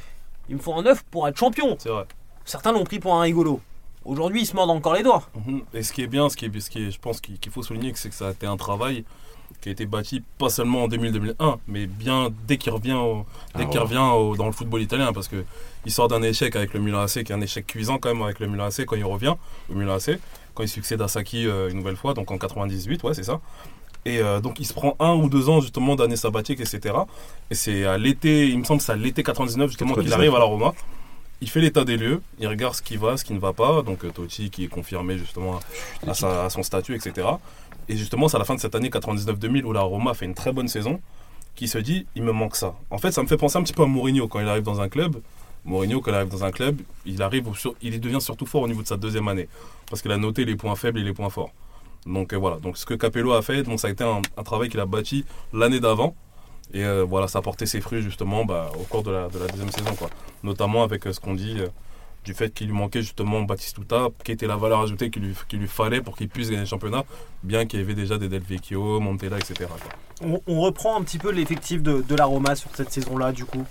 il 0.50 0.56
me 0.56 0.62
faut 0.62 0.74
un 0.74 0.86
œuf 0.86 1.04
pour 1.12 1.28
être 1.28 1.38
champion. 1.38 1.76
C'est 1.80 1.90
vrai. 1.90 2.06
Certains 2.46 2.72
l'ont 2.72 2.86
pris 2.86 3.00
pour 3.00 3.14
un 3.16 3.22
rigolo. 3.22 3.60
Aujourd'hui, 4.06 4.44
il 4.44 4.46
se 4.46 4.56
mordent 4.56 4.70
encore 4.72 4.94
les 4.94 5.04
doigts. 5.04 5.30
Mhm. 5.46 5.62
Et 5.74 5.84
ce 5.84 5.92
qui 5.92 6.02
est 6.02 6.08
bien, 6.08 6.30
ce 6.30 6.38
qui 6.38 6.46
est, 6.46 6.60
ce 6.62 6.70
qui 6.70 6.86
est, 6.88 6.92
je 6.92 7.00
pense 7.00 7.20
qu'il 7.20 7.38
qu'il 7.38 7.52
faut 7.52 7.62
souligner, 7.62 7.92
c'est 7.96 8.08
que 8.10 8.16
ça 8.16 8.30
a 8.30 8.32
été 8.32 8.48
un 8.48 8.56
travail 8.56 9.04
qui 9.62 9.70
a 9.70 9.72
été 9.72 9.86
bâti 9.86 10.22
pas 10.38 10.50
seulement 10.50 10.84
en 10.84 10.88
2000-2001, 10.88 11.58
mais 11.68 11.88
bien 11.88 12.30
dès 12.48 12.58
qu'il 12.58 12.72
revient, 12.72 12.94
au- 12.94 13.26
dès 13.56 13.64
Ah 13.64 13.66
qu'il 13.66 13.80
revient 13.80 13.98
au- 14.14 14.36
dans 14.36 14.46
le 14.46 14.52
football 14.52 14.82
italien, 14.82 15.12
parce 15.14 15.28
que 15.28 15.44
il 15.86 15.92
sort 15.92 16.08
d'un 16.08 16.22
échec 16.22 16.56
avec 16.56 16.74
le 16.74 16.80
Milan 16.80 17.00
AC, 17.02 17.24
qui 17.24 17.32
est 17.32 17.36
un 17.36 17.42
échec 17.42 17.66
cuisant 17.66 17.98
quand 17.98 18.14
même 18.14 18.22
avec 18.22 18.40
le 18.40 18.48
Milan 18.48 18.66
AC 18.66 18.86
quand 18.86 18.96
il 18.96 19.06
revient 19.06 19.34
au 19.70 19.74
Milan 19.74 19.96
AC, 19.96 20.20
quand 20.54 20.64
il 20.64 20.70
succède 20.70 21.02
à 21.02 21.08
Saki 21.08 21.48
euh, 21.48 21.70
une 21.70 21.78
nouvelle 21.78 21.96
fois, 21.98 22.14
donc 22.14 22.30
en 22.32 22.38
98, 22.38 23.04
ouais 23.04 23.14
c'est 23.14 23.24
ça. 23.24 23.40
Et 24.06 24.20
euh, 24.20 24.40
donc 24.40 24.60
il 24.60 24.66
se 24.66 24.74
prend 24.74 24.96
un 25.00 25.14
ou 25.16 25.28
deux 25.30 25.50
ans 25.50 25.60
justement 25.60 25.96
d'années 25.96 26.16
sabbatiques, 26.16 26.60
etc. 26.62 26.96
Et 27.52 27.56
c'est 27.56 27.86
à 27.86 27.98
l'été, 27.98 28.48
il 28.48 28.60
me 28.60 28.64
semble 28.64 28.80
que 28.80 28.86
c'est 28.86 28.92
à 28.94 28.96
l'été 28.96 29.22
99 29.24 29.70
justement 29.70 29.94
qu'il 29.96 30.04
99. 30.04 30.20
arrive 30.20 30.36
à 30.36 30.40
la 30.40 30.46
Roma. 30.46 30.74
Il 31.40 31.50
fait 31.50 31.60
l'état 31.62 31.84
des 31.84 31.98
lieux, 31.98 32.22
il 32.40 32.48
regarde 32.48 32.74
ce 32.74 32.82
qui 32.82 32.98
va, 32.98 33.16
ce 33.16 33.24
qui 33.24 33.34
ne 33.34 33.40
va 33.40 33.54
pas. 33.54 33.82
Donc 33.84 34.04
euh, 34.06 34.10
Totti 34.12 34.50
qui 34.50 34.64
est 34.64 34.68
confirmé 34.70 35.18
justement 35.18 35.60
à, 36.08 36.14
sa- 36.14 36.46
à 36.46 36.50
son 36.50 36.64
statut, 36.64 36.96
etc. 36.96 37.28
Et 37.90 37.96
justement, 37.96 38.28
c'est 38.28 38.36
à 38.36 38.40
la 38.40 38.46
fin 38.46 38.56
de 38.56 38.60
cette 38.60 38.76
année 38.76 38.90
99-2000 38.90 39.64
où 39.64 39.74
la 39.74 39.82
Roma 39.82 40.14
fait 40.14 40.26
une 40.26 40.34
très 40.34 40.52
bonne 40.52 40.68
saison, 40.68 41.00
qui 41.56 41.68
se 41.68 41.78
dit, 41.78 42.06
il 42.16 42.24
me 42.24 42.32
manque 42.32 42.56
ça. 42.56 42.76
En 42.92 42.98
fait, 42.98 43.12
ça 43.12 43.22
me 43.24 43.28
fait 43.28 43.38
penser 43.38 43.58
un 43.58 43.64
petit 43.64 43.74
peu 43.74 43.84
à 43.84 43.88
Mourinho 43.88 44.28
quand 44.28 44.40
il 44.40 44.48
arrive 44.48 44.64
dans 44.64 44.80
un 44.82 44.90
club. 44.90 45.18
Mourinho, 45.66 46.02
quand 46.02 46.12
il 46.12 46.16
arrive 46.16 46.30
dans 46.30 46.44
un 46.44 46.52
club, 46.52 46.80
il 47.06 47.22
arrive, 47.22 47.54
sur- 47.56 47.76
il 47.82 48.00
devient 48.00 48.22
surtout 48.22 48.46
fort 48.46 48.62
au 48.62 48.68
niveau 48.68 48.82
de 48.82 48.88
sa 48.88 48.98
deuxième 48.98 49.28
année, 49.28 49.48
parce 49.90 50.02
qu'il 50.02 50.12
a 50.12 50.18
noté 50.18 50.46
les 50.46 50.56
points 50.56 50.76
faibles 50.76 51.00
et 51.00 51.04
les 51.04 51.14
points 51.14 51.30
forts. 51.30 51.52
Donc 52.06 52.32
euh, 52.34 52.38
voilà. 52.38 52.58
Donc 52.58 52.78
ce 52.78 52.86
que 52.86 52.94
Capello 52.94 53.34
a 53.34 53.42
fait, 53.42 53.66
ça 53.78 53.88
a 53.88 53.92
été 53.92 54.04
un, 54.04 54.22
travail 54.44 54.70
qu'il 54.70 54.80
a 54.80 54.86
bâti 54.86 55.26
l'année 55.52 55.80
d'avant. 55.80 56.16
Et 56.74 56.84
euh, 56.84 57.04
voilà, 57.04 57.28
ça 57.28 57.40
a 57.40 57.42
porté 57.42 57.66
ses 57.66 57.82
fruits 57.82 58.02
justement 58.02 58.46
bah, 58.46 58.70
au 58.80 58.84
cours 58.84 59.04
de 59.04 59.12
la, 59.12 59.28
de 59.30 59.40
la 59.40 59.48
deuxième 59.48 59.72
saison. 59.72 59.92
Notamment 60.44 60.84
avec 60.84 61.08
euh, 61.08 61.14
ce 61.14 61.20
qu'on 61.20 61.34
dit 61.34 61.58
du 62.28 62.34
fait 62.34 62.54
qu'il 62.54 62.68
lui 62.68 62.74
manquait 62.74 63.02
justement 63.02 63.42
Batistuta, 63.42 64.10
qui 64.24 64.34
était 64.34 64.48
la 64.48 64.58
valeur 64.58 64.82
ajoutée 64.82 65.10
qu'il 65.10 65.24
lui, 65.24 65.34
qu'il 65.48 65.60
lui 65.60 65.68
fallait 65.68 66.02
pour 66.02 66.16
qu'il 66.18 66.28
puisse 66.28 66.50
gagner 66.50 66.62
le 66.62 66.68
championnat, 66.68 67.04
bien 67.42 67.66
qu'il 67.66 67.80
y 67.80 67.84
avait 67.84 67.96
déjà 67.96 68.18
des 68.18 68.28
Del 68.28 68.42
Vecchio, 68.44 69.00
Montella, 69.00 69.38
etc. 69.38 69.70
On, 70.22 70.42
on 70.46 70.60
reprend 70.62 71.00
un 71.00 71.04
petit 71.04 71.18
peu 71.18 71.32
l'effectif 71.32 71.82
de, 71.82 72.02
de 72.08 72.16
la 72.16 72.26
Roma 72.26 72.56
sur 72.56 72.70
cette 72.76 72.92
saison-là, 72.92 73.32
du 73.32 73.46
coup. 73.46 73.66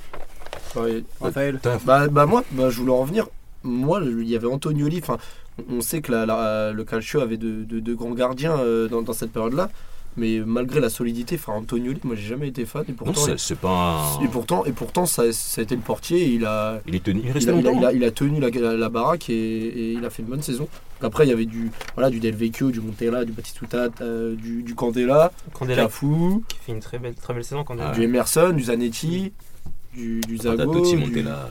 ouais, 0.76 1.04
Raphaël. 1.20 1.60
Bah, 1.84 2.08
bah 2.08 2.24
moi, 2.26 2.42
bah, 2.52 2.70
je 2.70 2.80
voulais 2.80 2.92
en 2.92 3.04
venir. 3.04 3.26
Moi, 3.62 4.00
il 4.02 4.28
y 4.28 4.34
avait 4.36 4.46
Antonioli. 4.46 5.00
Enfin, 5.02 5.18
on 5.70 5.80
sait 5.82 6.00
que 6.00 6.12
la- 6.12 6.24
la- 6.26 6.72
le 6.72 6.84
Calcio 6.84 7.20
avait 7.20 7.36
de, 7.36 7.64
de- 7.64 7.80
de 7.80 7.94
grands 7.94 8.12
gardiens 8.14 8.58
euh, 8.58 8.88
dans, 8.88 9.02
dans 9.02 9.12
cette 9.12 9.32
période-là. 9.32 9.68
Mais 10.18 10.40
malgré 10.46 10.80
la 10.80 10.88
solidité, 10.88 11.34
enfin, 11.34 11.52
Antonioli, 11.52 12.00
moi, 12.04 12.14
j'ai 12.16 12.26
jamais 12.28 12.48
été 12.48 12.64
fan. 12.64 12.84
Et 12.88 12.92
Non, 12.92 12.96
pourtant, 12.96 13.20
c'est 13.20 13.38
c'est 13.38 13.54
pas 13.58 13.68
un- 14.18 14.24
et 14.24 14.28
pourtant, 14.28 14.64
et 14.64 14.72
pourtant 14.72 15.04
ça, 15.04 15.30
ça 15.32 15.60
a 15.60 15.64
été 15.64 15.74
le 15.76 15.82
portier. 15.82 16.22
et 16.22 16.28
il 16.34 16.44
a, 16.46 16.80
Il 16.86 16.94
est 16.94 17.02
tenu. 17.04 17.20
Il 17.22 17.42
il 17.42 17.50
a, 17.50 17.52
il 17.52 17.66
a- 17.68 17.72
il 17.72 17.84
a- 17.84 17.92
il 17.92 18.04
a 18.04 18.10
tenu 18.10 18.40
la, 18.40 18.48
la- 18.48 18.76
la 18.76 18.88
baraque 18.88 19.28
et, 19.28 19.34
et 19.34 19.92
il 19.92 20.04
a 20.04 20.08
fait 20.10 20.22
une 20.22 20.28
bonne 20.28 20.40
saison. 20.42 20.68
Après, 21.02 21.26
il 21.26 21.28
y 21.28 21.32
avait 21.32 21.44
du, 21.44 21.70
voilà, 21.94 22.08
du 22.08 22.18
Del 22.20 22.34
Vecchio, 22.34 22.70
du 22.70 22.80
Montella, 22.80 23.26
du 23.26 23.32
Batistuta, 23.32 23.88
euh, 24.00 24.34
du, 24.34 24.62
du 24.62 24.74
Candela, 24.74 25.30
Candela 25.52 25.82
Cafu, 25.82 26.06
qui 26.48 26.56
fait 26.64 26.72
une 26.72 26.80
très 26.80 26.98
belle, 26.98 27.14
très 27.14 27.34
belle 27.34 27.44
saison. 27.44 27.64
Candela. 27.64 27.90
Du 27.90 28.02
Emerson, 28.02 28.52
du 28.56 28.62
Zanetti, 28.62 29.32
du, 29.92 30.20
du 30.22 30.38
Zago, 30.38 30.72
Totti, 30.72 30.92
du, 30.96 30.96
Montella, 30.98 31.48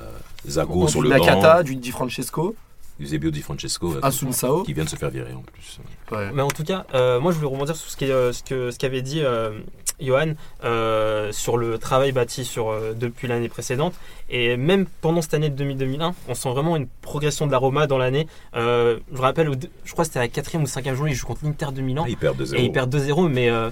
Zago 0.48 0.86
du 0.86 0.92
sur 0.92 1.02
le 1.04 1.10
Nakata, 1.10 1.58
banc, 1.58 1.64
du 1.64 1.76
Di 1.76 1.92
Francesco, 1.92 2.56
Eusebio 3.00 3.32
Di 3.32 3.42
Francesco, 3.42 3.96
euh, 3.96 4.64
qui 4.64 4.74
vient 4.74 4.86
de 4.86 4.90
se 4.90 4.96
faire 4.96 5.10
virer 5.10 5.34
en 5.34 5.42
plus. 5.42 5.80
Ouais. 6.12 6.32
Mais 6.34 6.42
en 6.42 6.48
tout 6.50 6.64
cas, 6.64 6.86
euh, 6.94 7.20
moi 7.20 7.32
je 7.32 7.38
voulais 7.38 7.50
rebondir 7.52 7.76
sur 7.76 7.90
ce 7.90 8.04
est, 8.06 8.12
euh, 8.12 8.32
ce 8.32 8.44
que 8.44 8.72
ce 8.72 8.80
qu'avait 8.80 9.02
dit 9.02 9.22
euh, 9.22 9.60
Johan 10.00 10.34
euh, 10.64 11.32
sur 11.32 11.58
le 11.58 11.78
travail 11.78 12.12
bâti 12.12 12.46
sur, 12.46 12.70
euh, 12.70 12.94
depuis 12.94 13.28
l'année 13.28 13.50
précédente. 13.50 13.94
Et 14.30 14.58
même 14.58 14.86
pendant 15.02 15.22
cette 15.22 15.34
année 15.34 15.50
de 15.50 15.64
2000-2001, 15.64 16.14
on 16.28 16.34
sent 16.36 16.50
vraiment 16.50 16.76
une 16.76 16.88
progression 17.02 17.48
de 17.48 17.52
la 17.52 17.58
Roma 17.58 17.88
dans 17.88 17.98
l'année. 17.98 18.28
Euh, 18.56 19.00
je 19.12 19.18
me 19.18 19.22
rappelle, 19.22 19.50
je 19.84 19.92
crois 19.92 20.04
que 20.04 20.08
c'était 20.08 20.20
à 20.20 20.24
la 20.24 20.28
quatrième 20.28 20.64
ou 20.64 20.68
cinquième 20.68 20.96
journée, 20.96 21.12
ils 21.12 21.16
jouent 21.16 21.28
contre 21.28 21.46
l'Inter 21.46 21.68
de 21.74 21.82
Milan. 21.82 22.04
Ah, 22.06 22.10
il 22.10 22.18
perd 22.18 22.42
2-0. 22.42 22.56
et 22.56 22.64
ils 22.64 22.72
perdent 22.72 22.96
2-0, 22.96 23.30
mais 23.30 23.50
euh, 23.50 23.70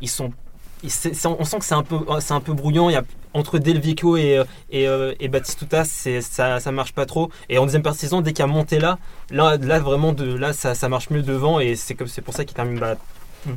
ils 0.00 0.08
sont. 0.10 0.32
Ils- 0.82 0.90
c'est- 0.90 1.14
c'est- 1.14 1.26
on 1.28 1.44
sent 1.44 1.58
que 1.58 1.64
c'est 1.64 1.74
un 1.74 1.82
peu, 1.82 1.98
c'est 2.20 2.34
un 2.34 2.40
peu 2.40 2.52
brouillant. 2.52 2.88
Il 2.90 2.92
y 2.92 2.96
a, 2.96 3.04
entre 3.34 3.58
Del 3.58 3.80
Vecchio 3.80 4.16
et, 4.16 4.38
euh, 4.38 4.44
et, 4.70 4.86
euh, 4.88 5.14
et 5.20 5.28
Batistuta, 5.28 5.84
c'est, 5.84 6.20
ça, 6.20 6.60
ça 6.60 6.70
marche 6.72 6.92
pas 6.92 7.06
trop. 7.06 7.30
Et 7.48 7.58
en 7.58 7.64
deuxième 7.64 7.82
partie 7.82 7.98
de 7.98 8.02
saison, 8.02 8.20
dès 8.20 8.32
qu'il 8.32 8.40
y 8.40 8.48
a 8.48 8.52
Montella, 8.52 8.98
là, 9.30 9.56
là 9.56 9.78
vraiment, 9.78 10.12
de, 10.12 10.34
là, 10.34 10.52
ça, 10.52 10.74
ça 10.74 10.88
marche 10.88 11.10
mieux 11.10 11.22
devant. 11.22 11.60
Et 11.60 11.76
c'est, 11.76 11.94
comme, 11.94 12.08
c'est 12.08 12.22
pour 12.22 12.34
ça 12.34 12.44
qu'il 12.44 12.54
termine 12.54 12.78
bah, 12.78 12.96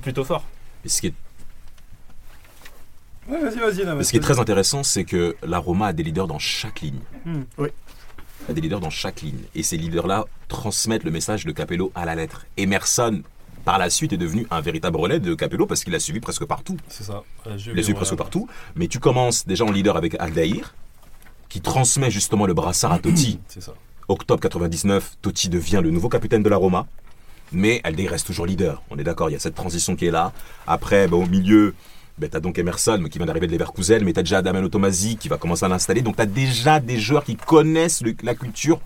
plutôt 0.02 0.24
fort. 0.24 0.44
Et 0.86 0.90
ce 0.90 1.02
qui 1.02 1.08
est 1.08 1.14
Ouais, 3.28 3.40
vas-y, 3.40 3.58
vas-y. 3.58 3.96
Mais 3.96 4.04
ce 4.04 4.12
qui 4.12 4.18
est 4.18 4.22
très 4.22 4.40
intéressant, 4.40 4.84
c'est 4.84 5.04
que 5.04 5.36
la 5.42 5.58
Roma 5.58 5.88
a 5.88 5.94
des 5.94 6.04
leaders 6.04 6.28
dans 6.28 6.38
chaque 6.38 6.82
ligne. 6.82 7.00
Hmm. 7.26 7.42
Oui. 7.58 7.70
A 8.48 8.54
des 8.54 8.62
leaders 8.62 8.80
dans 8.80 8.92
chaque 8.92 9.22
ligne. 9.22 9.40
Et 9.56 9.64
ces 9.64 9.78
leaders-là 9.78 10.26
transmettent 10.48 11.04
le 11.04 11.10
message 11.10 11.44
de 11.44 11.52
Capello 11.52 11.92
à 11.96 12.06
la 12.06 12.14
lettre. 12.14 12.46
Emerson, 12.58 13.24
par 13.66 13.78
la 13.80 13.90
suite, 13.90 14.14
est 14.14 14.18
devenu 14.18 14.48
un 14.52 14.62
véritable 14.62 14.98
relais 14.98 15.20
de 15.20 15.34
Capello 15.34 15.66
parce 15.66 15.84
qu'il 15.84 15.92
l'a 15.92 16.00
suivi 16.00 16.20
presque 16.20 16.46
partout. 16.46 16.78
C'est 16.88 17.04
ça. 17.04 17.24
Juve 17.58 17.74
Il 17.74 17.78
l'a 17.78 17.84
suivi 17.84 17.96
presque 17.98 18.16
partout. 18.16 18.48
Mais 18.76 18.88
tu 18.88 19.00
commences 19.00 19.46
déjà 19.46 19.66
en 19.66 19.72
leader 19.72 19.98
avec 19.98 20.16
Aldaïr, 20.20 20.74
qui 21.50 21.62
transmet 21.62 22.12
justement 22.12 22.46
le 22.46 22.54
brassard 22.54 22.94
à 22.94 23.00
Totti. 23.00 23.40
C'est 23.48 23.62
ça. 23.62 23.74
Octobre 24.08 24.40
99, 24.40 25.18
Totti 25.22 25.50
devient 25.50 25.82
le 25.84 25.90
nouveau 25.90 26.10
capitaine 26.10 26.44
de 26.44 26.50
la 26.50 26.58
Roma. 26.58 26.86
Mais 27.52 27.82
Aldaïr 27.84 28.12
reste 28.12 28.28
toujours 28.28 28.46
leader. 28.46 28.84
On 28.90 28.98
est 28.98 29.04
d'accord, 29.04 29.30
il 29.30 29.34
y 29.34 29.36
a 29.36 29.40
cette 29.40 29.56
transition 29.56 29.96
qui 29.96 30.06
est 30.06 30.12
là. 30.12 30.32
Après, 30.68 31.08
ben, 31.08 31.18
au 31.18 31.26
milieu, 31.26 31.74
ben, 32.18 32.30
tu 32.30 32.38
as 32.38 32.40
donc 32.40 32.58
Emerson 32.58 33.04
qui 33.10 33.18
vient 33.18 33.26
d'arriver 33.28 33.48
de 33.48 33.52
Leverkusen, 33.52 34.04
mais 34.04 34.14
tu 34.14 34.20
as 34.20 34.24
déjà 34.24 34.42
Damiano 34.42 34.70
Tomasi 34.70 35.18
qui 35.18 35.28
va 35.28 35.38
commencer 35.38 35.66
à 35.66 35.68
l'installer. 35.68 36.02
Donc 36.02 36.16
tu 36.18 36.22
as 36.22 36.26
déjà 36.28 36.80
des 36.80 36.98
joueurs 37.00 37.24
qui 37.24 37.36
connaissent 37.36 38.02
le- 38.02 38.16
la 38.24 38.36
culture 38.36 38.80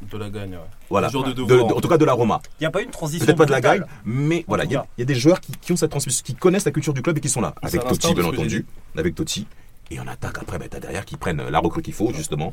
De 0.00 0.16
la 0.16 0.30
gagne, 0.30 0.52
ouais. 0.52 0.58
Voilà. 0.90 1.08
De 1.08 1.32
De- 1.32 1.42
de- 1.44 1.60
en 1.60 1.80
tout 1.80 1.88
cas 1.88 1.98
de 1.98 2.04
la 2.04 2.12
Roma. 2.12 2.40
Il 2.60 2.62
n'y 2.62 2.66
a 2.66 2.70
pas 2.70 2.82
une 2.82 2.90
transition. 2.90 3.26
Peut-être 3.26 3.38
pas 3.38 3.46
de 3.46 3.50
la 3.50 3.60
gagne, 3.60 3.82
mais 4.04 4.44
voilà, 4.46 4.64
il 4.64 4.70
y, 4.70 4.74
y 4.74 5.02
a 5.02 5.04
des 5.04 5.14
joueurs 5.14 5.40
qui, 5.40 5.52
qui 5.52 5.72
ont 5.72 5.76
cette 5.76 5.90
transmission, 5.90 6.22
qui 6.24 6.34
connaissent 6.34 6.64
la 6.66 6.70
culture 6.70 6.94
du 6.94 7.02
club 7.02 7.18
et 7.18 7.20
qui 7.20 7.28
sont 7.28 7.40
là. 7.40 7.54
C'est 7.62 7.78
Avec 7.78 7.88
Totti, 7.88 8.14
bien 8.14 8.24
entendu. 8.24 8.64
Avec 8.96 9.14
Totti. 9.14 9.46
Et 9.90 9.98
en 9.98 10.06
attaque, 10.06 10.38
après, 10.38 10.58
bah, 10.58 10.66
t'as 10.70 10.80
derrière 10.80 11.04
qui 11.04 11.16
prennent 11.16 11.42
la 11.48 11.58
recrue 11.58 11.82
qu'il 11.82 11.94
faut, 11.94 12.12
justement. 12.12 12.52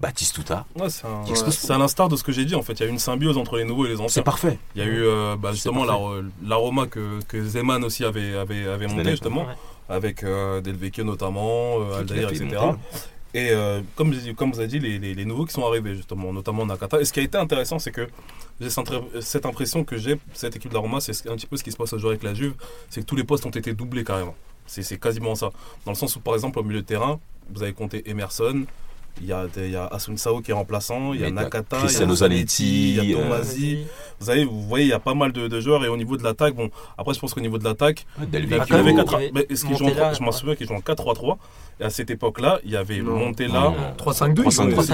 Baptiste 0.00 0.38
Ouais, 0.78 0.88
c'est 0.90 1.50
c'est 1.50 1.72
à 1.72 1.76
l'instar 1.78 2.08
de 2.08 2.14
ce 2.14 2.22
que 2.22 2.30
j'ai 2.30 2.44
dit 2.44 2.54
en 2.54 2.62
fait. 2.62 2.74
Il 2.74 2.80
y 2.80 2.82
a 2.84 2.86
eu 2.86 2.90
une 2.90 3.00
symbiose 3.00 3.36
entre 3.36 3.56
les 3.56 3.64
nouveaux 3.64 3.84
et 3.84 3.88
les 3.88 3.96
C'est 3.96 4.02
anciens. 4.02 4.22
parfait. 4.22 4.56
Il 4.76 4.80
y 4.80 4.84
a 4.84 4.86
eu 4.88 5.02
euh, 5.02 5.34
bah, 5.36 5.50
justement 5.50 5.84
l'aroma 6.46 6.86
que, 6.86 7.18
que 7.26 7.42
Zeman 7.44 7.82
aussi 7.82 8.04
avait, 8.04 8.36
avait, 8.36 8.68
avait 8.68 8.86
monté 8.86 9.10
justement, 9.10 9.40
ouais. 9.46 9.54
avec 9.88 10.22
euh, 10.22 10.60
Del 10.60 10.76
Vecchio 10.76 11.02
notamment, 11.02 11.80
euh, 11.80 11.98
Aldair, 11.98 12.28
etc. 12.28 12.44
monter. 12.44 12.78
Et 13.34 13.50
euh, 13.50 13.82
comme, 13.94 14.14
comme 14.36 14.52
vous 14.52 14.58
avez 14.58 14.68
dit, 14.68 14.78
les, 14.78 15.24
nouveaux 15.24 15.44
qui 15.44 15.52
sont 15.52 15.66
arrivés 15.66 15.94
justement, 15.94 16.32
notamment 16.32 16.64
Nakata. 16.64 17.00
Et 17.00 17.04
ce 17.04 17.12
qui 17.12 17.20
a 17.20 17.22
été 17.22 17.36
intéressant, 17.36 17.78
c'est 17.78 17.92
que 17.92 18.08
j'ai 18.60 18.70
cette, 19.20 19.46
impression 19.46 19.84
que 19.84 19.96
j'ai, 19.98 20.18
cette 20.32 20.56
équipe 20.56 20.70
de 20.70 20.74
la 20.74 20.80
Roma, 20.80 21.00
c'est 21.00 21.28
un 21.28 21.36
petit 21.36 21.46
peu 21.46 21.56
ce 21.56 21.64
qui 21.64 21.70
se 21.70 21.76
passe 21.76 21.92
aujourd'hui 21.92 22.16
avec 22.16 22.22
la 22.22 22.34
Juve, 22.34 22.54
c'est 22.88 23.02
que 23.02 23.06
tous 23.06 23.16
les 23.16 23.24
postes 23.24 23.44
ont 23.44 23.50
été 23.50 23.74
doublés 23.74 24.04
carrément. 24.04 24.34
C'est 24.66 24.98
quasiment 25.00 25.34
ça. 25.34 25.50
Dans 25.84 25.92
le 25.92 25.96
sens 25.96 26.16
où 26.16 26.20
par 26.20 26.34
exemple 26.34 26.58
au 26.58 26.62
milieu 26.62 26.80
de 26.80 26.86
terrain, 26.86 27.20
vous 27.50 27.62
avez 27.62 27.72
compté 27.72 28.08
Emerson, 28.10 28.64
il 29.20 29.26
y 29.28 29.32
a, 29.32 29.46
des- 29.46 29.66
il 29.66 29.72
y 29.72 29.76
a 29.76 29.86
Asun 29.86 30.16
Sao 30.16 30.40
qui 30.40 30.50
est 30.50 30.54
remplaçant, 30.54 31.12
il 31.14 31.20
y 31.20 31.24
a 31.24 31.30
Nakata, 31.30 31.76
il 31.76 31.78
y 31.78 31.82
a 31.82 31.84
Cristiano 31.86 32.14
Zanetti, 32.14 32.90
il 32.96 33.10
y 33.10 33.14
a 33.14 33.18
euh, 33.18 33.22
Tomasi. 33.22 33.78
Vous 34.20 34.26
savez, 34.26 34.44
vous 34.44 34.62
voyez, 34.62 34.86
il 34.86 34.90
y 34.90 34.92
a 34.92 34.98
pas 34.98 35.14
mal 35.14 35.32
de, 35.32 35.46
de 35.48 35.60
joueurs 35.60 35.84
et 35.84 35.88
au 35.88 35.96
niveau 35.96 36.16
de 36.16 36.24
l'attaque, 36.24 36.54
bon, 36.54 36.70
après 36.96 37.14
je 37.14 37.20
pense 37.20 37.34
qu'au 37.34 37.40
niveau 37.40 37.58
de 37.58 37.64
l'attaque, 37.64 38.06
il 38.20 38.34
y 38.34 38.36
avait 38.36 38.92
je 40.14 40.22
m'en 40.22 40.32
souviens 40.32 40.54
qu'il 40.56 40.66
joue 40.66 40.74
en 40.74 40.80
4-3-3 40.80 41.36
et 41.80 41.84
à 41.84 41.90
cette 41.90 42.10
époque-là, 42.10 42.58
il 42.64 42.72
y 42.72 42.76
avait. 42.76 43.00
Montella. 43.00 43.60
Non. 43.60 43.74
3-5-2 43.96 44.34
3-5-2, 44.42 44.44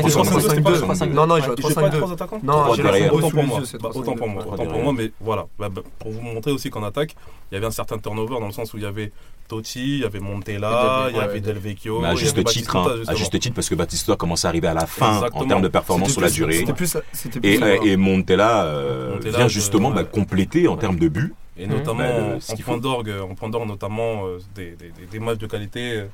il 0.05 0.11
jouait. 0.11 0.39
c'était 0.41 0.61
3-5-2. 0.61 0.81
3-5-2. 0.81 1.13
Non, 1.13 1.27
non, 1.27 1.37
il 1.39 1.41
Ah, 1.43 1.47
jouait 1.47 1.55
il 1.57 1.63
jouait 1.63 1.75
pas 1.75 1.81
avec 1.81 1.93
3-5-2. 1.95 1.97
trois 1.97 2.13
attaquants 2.13 2.41
Non, 2.43 2.53
Autant 2.69 3.31
pour 3.31 3.45
moi, 3.45 3.59
yeux, 3.61 3.65
c'est 3.65 3.81
Bah, 3.81 3.89
3-5-2. 3.89 3.97
autant 3.99 4.15
pour 4.17 4.29
moi, 4.29 4.43
Trois 4.43 4.55
autant 4.55 4.65
pour 4.65 4.73
derrière. 4.73 4.85
moi, 4.85 5.03
mais 5.03 5.11
voilà. 5.21 5.47
Bah, 5.59 5.69
bah, 5.71 5.81
pour 5.99 6.11
vous 6.11 6.21
montrer 6.21 6.51
aussi 6.53 6.69
qu'en 6.69 6.83
attaque, 6.85 7.17
il 7.51 7.55
y 7.55 7.57
avait 7.57 7.67
un 7.67 7.71
certain 7.71 7.97
turnover 7.97 8.39
dans 8.39 8.47
le 8.47 8.53
sens 8.53 8.75
où 8.75 8.77
il 8.77 8.83
y 8.83 8.87
avait 8.87 9.13
Totti, 9.49 9.97
il 9.97 10.01
y 10.01 10.05
avait 10.05 10.21
Montella, 10.21 11.09
il 11.11 11.17
y 11.17 11.21
avait 11.21 11.41
Del- 11.41 11.59
Vecchio, 11.59 12.01
Mais 12.01 12.09
à 12.09 12.13
il 12.13 12.17
y 12.17 12.19
juste 12.21 12.35
avait 12.37 12.45
titre, 12.45 12.77
hein, 12.77 13.03
à 13.07 13.15
juste 13.15 13.39
titre 13.39 13.55
parce 13.55 13.69
que 13.69 13.75
Baptista 13.75 14.17
commence 14.17 14.45
à 14.45 14.49
arriver 14.49 14.69
à 14.69 14.75
la 14.75 14.87
fin 14.87 15.15
Exactement. 15.17 15.43
en 15.45 15.47
termes 15.49 15.63
de 15.63 15.69
performance 15.69 16.13
sur 16.13 16.21
la 16.21 16.29
plus- 16.29 16.35
durée. 16.37 16.55
C'était 16.59 16.73
plus. 16.73 16.97
Et, 17.43 17.57
plus. 17.59 17.63
euh, 17.63 17.77
et 17.85 17.97
Montella 17.97 18.65
euh, 18.65 19.15
Montella, 19.15 19.37
vient 19.39 19.49
justement 19.49 19.91
bah, 19.91 20.03
ouais. 20.03 20.09
compléter 20.11 20.67
en 20.69 20.77
termes 20.77 20.99
de 20.99 21.09
but. 21.09 21.35
Et 21.57 21.67
notamment 21.67 21.99
Bah, 21.99 22.19
le- 22.31 22.35
en- 22.37 22.41
ce 22.41 22.53
en 22.53 22.57
point 22.57 22.79
d'orgue, 22.79 23.13
en 23.31 23.35
point 23.35 23.49
d'orgue 23.49 23.69
notamment 23.69 24.27
euh, 24.27 24.39
des, 24.55 24.71
des- 24.71 24.91
des- 24.91 25.07
des 25.11 25.19
matchs 25.21 25.39
de 25.39 25.47
qualité, 25.47 25.93
euh, 25.99 26.07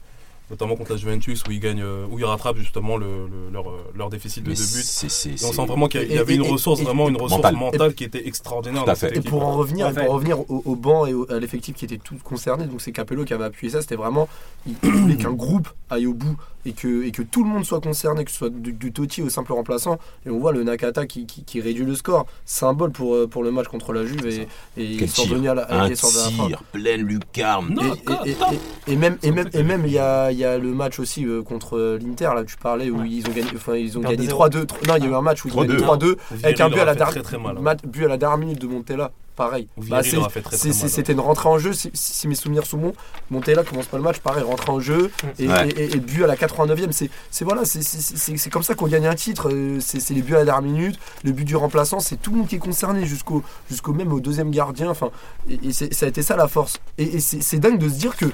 notamment 0.51 0.77
contre 0.77 0.93
la 0.93 0.97
Juventus 0.97 1.43
où 1.49 1.53
ils 1.53 1.61
gagnent, 1.61 1.83
euh, 1.83 2.05
où 2.11 2.19
ils 2.19 2.25
rattrapent 2.25 2.57
justement 2.59 2.97
le, 2.97 3.07
le- 3.07 3.51
leur, 3.53 3.69
euh, 3.71 3.79
leur 3.97 4.11
déficit 4.11 4.43
de 4.43 4.49
deux 4.51 4.55
buts. 4.55 4.83
c'est- 4.83 5.09
c'est- 5.09 5.31
Et 5.31 5.47
on 5.47 5.53
sent 5.53 5.67
vraiment 5.67 5.87
qu'il 5.89 6.03
y 6.03 6.07
il 6.13 6.19
avait 6.19 6.35
et- 6.35 6.37
une 6.37 6.45
et- 6.45 6.51
ressource, 6.51 6.81
et- 6.81 6.85
vraiment 6.85 7.09
une 7.09 7.17
ressource 7.17 7.33
Mentale. 7.43 7.57
mentale 7.57 7.95
qui 7.95 8.05
était 8.05 8.27
extraordinaire. 8.27 8.85
Dans 8.85 8.95
cette. 8.95 9.17
Et 9.17 9.21
pour 9.21 9.45
en 9.47 9.57
revenir, 9.57 9.87
Ouais. 9.87 9.93
pour 9.95 10.11
en 10.11 10.15
revenir 10.15 10.41
au, 10.51 10.63
au 10.65 10.75
banc 10.77 11.07
et 11.07 11.15
au- 11.15 11.31
à 11.31 11.39
l'effectif 11.39 11.77
qui 11.77 11.85
était 11.85 11.99
tout 11.99 12.17
concerné, 12.23 12.67
donc 12.67 12.81
c'est 12.83 12.93
Capello 12.93 13.25
qui 13.25 13.33
avait 13.35 13.45
appuyé 13.45 13.73
ça, 13.73 13.81
c'était 13.81 13.97
vraiment, 13.97 14.29
il 14.67 14.75
il 14.83 14.91
voulait 14.91 15.17
qu'un 15.17 15.33
groupe 15.33 15.69
aille 15.89 16.07
au 16.07 16.15
bout 16.15 16.37
et 16.67 16.73
que, 16.73 17.05
et 17.07 17.11
que 17.13 17.23
tout 17.23 17.43
le 17.45 17.49
monde 17.49 17.65
soit 17.65 17.81
concerné, 17.81 18.25
que 18.25 18.31
ce 18.31 18.37
soit 18.37 18.51
du, 18.51 18.73
du 18.73 18.93
Totti 18.93 19.23
au 19.23 19.31
simple 19.31 19.53
remplaçant. 19.53 19.99
Et 20.27 20.31
on 20.31 20.39
voit 20.39 20.53
le 20.53 20.63
Nakata 20.63 21.07
qui, 21.07 21.25
qui, 21.27 21.43
qui 21.45 21.61
réduit 21.61 21.85
le 21.87 21.95
score, 21.95 22.27
symbole 22.45 22.91
pour, 22.93 23.15
euh, 23.15 23.27
pour 23.27 23.43
le 23.43 23.51
match 23.51 23.69
contre 23.69 23.93
la 23.93 24.05
Juve 24.05 24.27
et, 24.27 24.43
et 24.43 24.97
Quel 24.97 25.03
ils 25.03 25.09
sont 25.09 25.23
tir. 25.23 25.31
revenus 25.33 25.51
à 25.51 25.55
la, 25.55 25.85
Un 25.85 25.91
tir, 25.91 26.63
pleine 26.73 27.03
lucarne. 27.03 27.75
Non. 27.75 27.95
Et, 27.95 28.31
et- 28.31 28.33
et- 28.33 28.93
et 28.93 28.97
même 28.97 29.17
et 29.23 29.31
même 29.31 29.49
et 29.55 29.63
même 29.63 29.83
il 29.87 29.93
y 29.93 29.99
a, 29.99 30.31
il 30.33 30.39
y 30.41 30.45
a 30.45 30.59
le 30.59 30.73
match 30.73 30.99
aussi 30.99 31.25
euh, 31.25 31.43
contre 31.43 31.77
euh, 31.77 31.99
l'Inter 32.01 32.31
là 32.35 32.45
tu 32.45 32.57
parlais 32.57 32.91
où 32.91 33.05
ils 33.05 33.27
ont 33.29 33.33
gagné 33.33 33.51
enfin 33.55 33.75
ils 33.77 33.97
ont 33.99 34.01
gagné 34.03 34.27
2-0. 34.27 34.31
3-2 34.51 34.67
3 34.67 34.81
non 34.89 34.97
il 34.97 35.05
y 35.05 35.07
a 35.07 35.11
eu 35.11 35.15
un 35.15 35.23
match 35.23 35.45
où 35.45 35.49
ils 35.49 35.57
ont 35.59 35.63
gagné 35.65 35.79
3-2. 35.81 35.99
3-2 35.99 36.17
avec 36.45 36.61
un 36.61 36.69
but 36.69 36.79
à 36.81 36.85
la 36.85 36.95
dernière 36.95 37.23
hein. 37.35 37.77
but 37.87 38.05
à 38.05 38.09
la 38.09 38.17
dernière 38.17 38.39
minute 38.39 38.61
de 38.61 38.67
Montella 38.67 39.11
pareil 39.37 39.69
Bah, 39.89 40.01
hein. 40.03 40.29
c'était 40.63 41.13
une 41.15 41.21
rentrée 41.21 41.49
en 41.49 41.59
jeu 41.59 41.73
si, 41.73 41.91
si- 41.95 42.13
si 42.13 42.29
mes 42.29 42.35
souvenirs 42.35 42.67
sont 42.67 42.77
bons 42.77 42.93
Montella 43.31 43.63
commence 43.63 43.87
pas 43.87 43.97
le 43.97 44.03
match 44.03 44.19
pareil 44.19 44.43
rentrée 44.43 44.71
en 44.71 44.81
jeu 44.81 45.11
et, 45.39 45.49
Ouais. 45.49 45.69
et, 45.71 45.85
et- 45.85 45.97
et 45.97 46.01
but 46.01 46.25
à 46.25 46.27
la 46.27 46.37
89e 46.37 46.93
c'est 46.93 47.09
c'est 47.31 47.45
voilà 47.45 47.65
c'est- 47.65 48.51
comme 48.51 48.63
ça 48.63 48.75
qu'on 48.75 48.87
gagne 48.89 49.07
un 49.07 49.15
titre 49.15 49.49
euh, 49.51 49.79
c'est 49.81 50.13
les 50.13 50.21
buts 50.23 50.35
à 50.35 50.39
la 50.41 50.45
dernière 50.47 50.71
minute 50.71 50.99
le 51.25 51.33
but 51.33 51.45
du 51.45 51.57
remplaçant 51.57 52.01
c'est 52.01 52.17
tout 52.21 52.33
le 52.33 52.39
monde 52.39 52.49
qui 52.49 52.57
est 52.57 52.59
concerné 52.59 53.07
jusqu'au 53.07 53.43
jusqu'au 53.71 53.93
même 53.95 54.13
au 54.13 54.21
deuxième 54.21 54.51
gardien 54.51 54.91
enfin 54.91 55.11
et, 55.49 55.73
ça 55.73 56.05
a 56.07 56.09
été 56.09 56.23
ça 56.23 56.37
la 56.37 56.49
force 56.49 56.79
et, 56.99 57.21
c'est 57.21 57.59
dingue 57.59 57.79
de 57.79 57.89
se 57.89 57.95
dire 57.95 58.17
que 58.17 58.27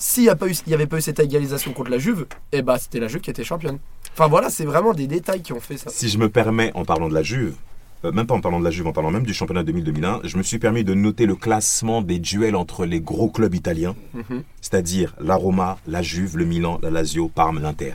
s'il 0.00 0.24
n'y 0.24 0.74
avait 0.74 0.86
pas 0.86 0.98
eu 0.98 1.00
cette 1.02 1.20
égalisation 1.20 1.72
contre 1.74 1.90
la 1.90 1.98
Juve, 1.98 2.26
eh 2.52 2.62
bah 2.62 2.78
c'était 2.78 2.98
la 3.00 3.06
Juve 3.08 3.20
qui 3.20 3.30
était 3.30 3.44
championne. 3.44 3.78
Enfin 4.14 4.26
voilà, 4.28 4.48
c'est 4.50 4.64
vraiment 4.64 4.94
des 4.94 5.06
détails 5.06 5.42
qui 5.42 5.52
ont 5.52 5.60
fait 5.60 5.76
ça. 5.76 5.90
Si 5.90 6.08
je 6.08 6.16
me 6.18 6.28
permets, 6.30 6.72
en 6.74 6.84
parlant 6.86 7.08
de 7.08 7.14
la 7.14 7.22
Juve, 7.22 7.54
euh, 8.06 8.10
même 8.12 8.26
pas 8.26 8.34
en 8.34 8.40
parlant 8.40 8.58
de 8.58 8.64
la 8.64 8.70
Juve, 8.70 8.86
en 8.86 8.92
parlant 8.92 9.10
même 9.10 9.24
du 9.26 9.34
championnat 9.34 9.62
2000-2001, 9.62 10.20
je 10.24 10.38
me 10.38 10.42
suis 10.42 10.58
permis 10.58 10.84
de 10.84 10.94
noter 10.94 11.26
le 11.26 11.36
classement 11.36 12.00
des 12.00 12.18
duels 12.18 12.56
entre 12.56 12.86
les 12.86 13.00
gros 13.00 13.28
clubs 13.28 13.54
italiens, 13.54 13.94
Mhm. 14.14 14.42
c'est-à-dire 14.62 15.14
la 15.20 15.34
Roma, 15.36 15.76
la 15.86 16.00
Juve, 16.00 16.38
le 16.38 16.46
Milan, 16.46 16.78
la 16.82 16.90
Lazio, 16.90 17.28
Parme, 17.28 17.60
l'Inter. 17.60 17.92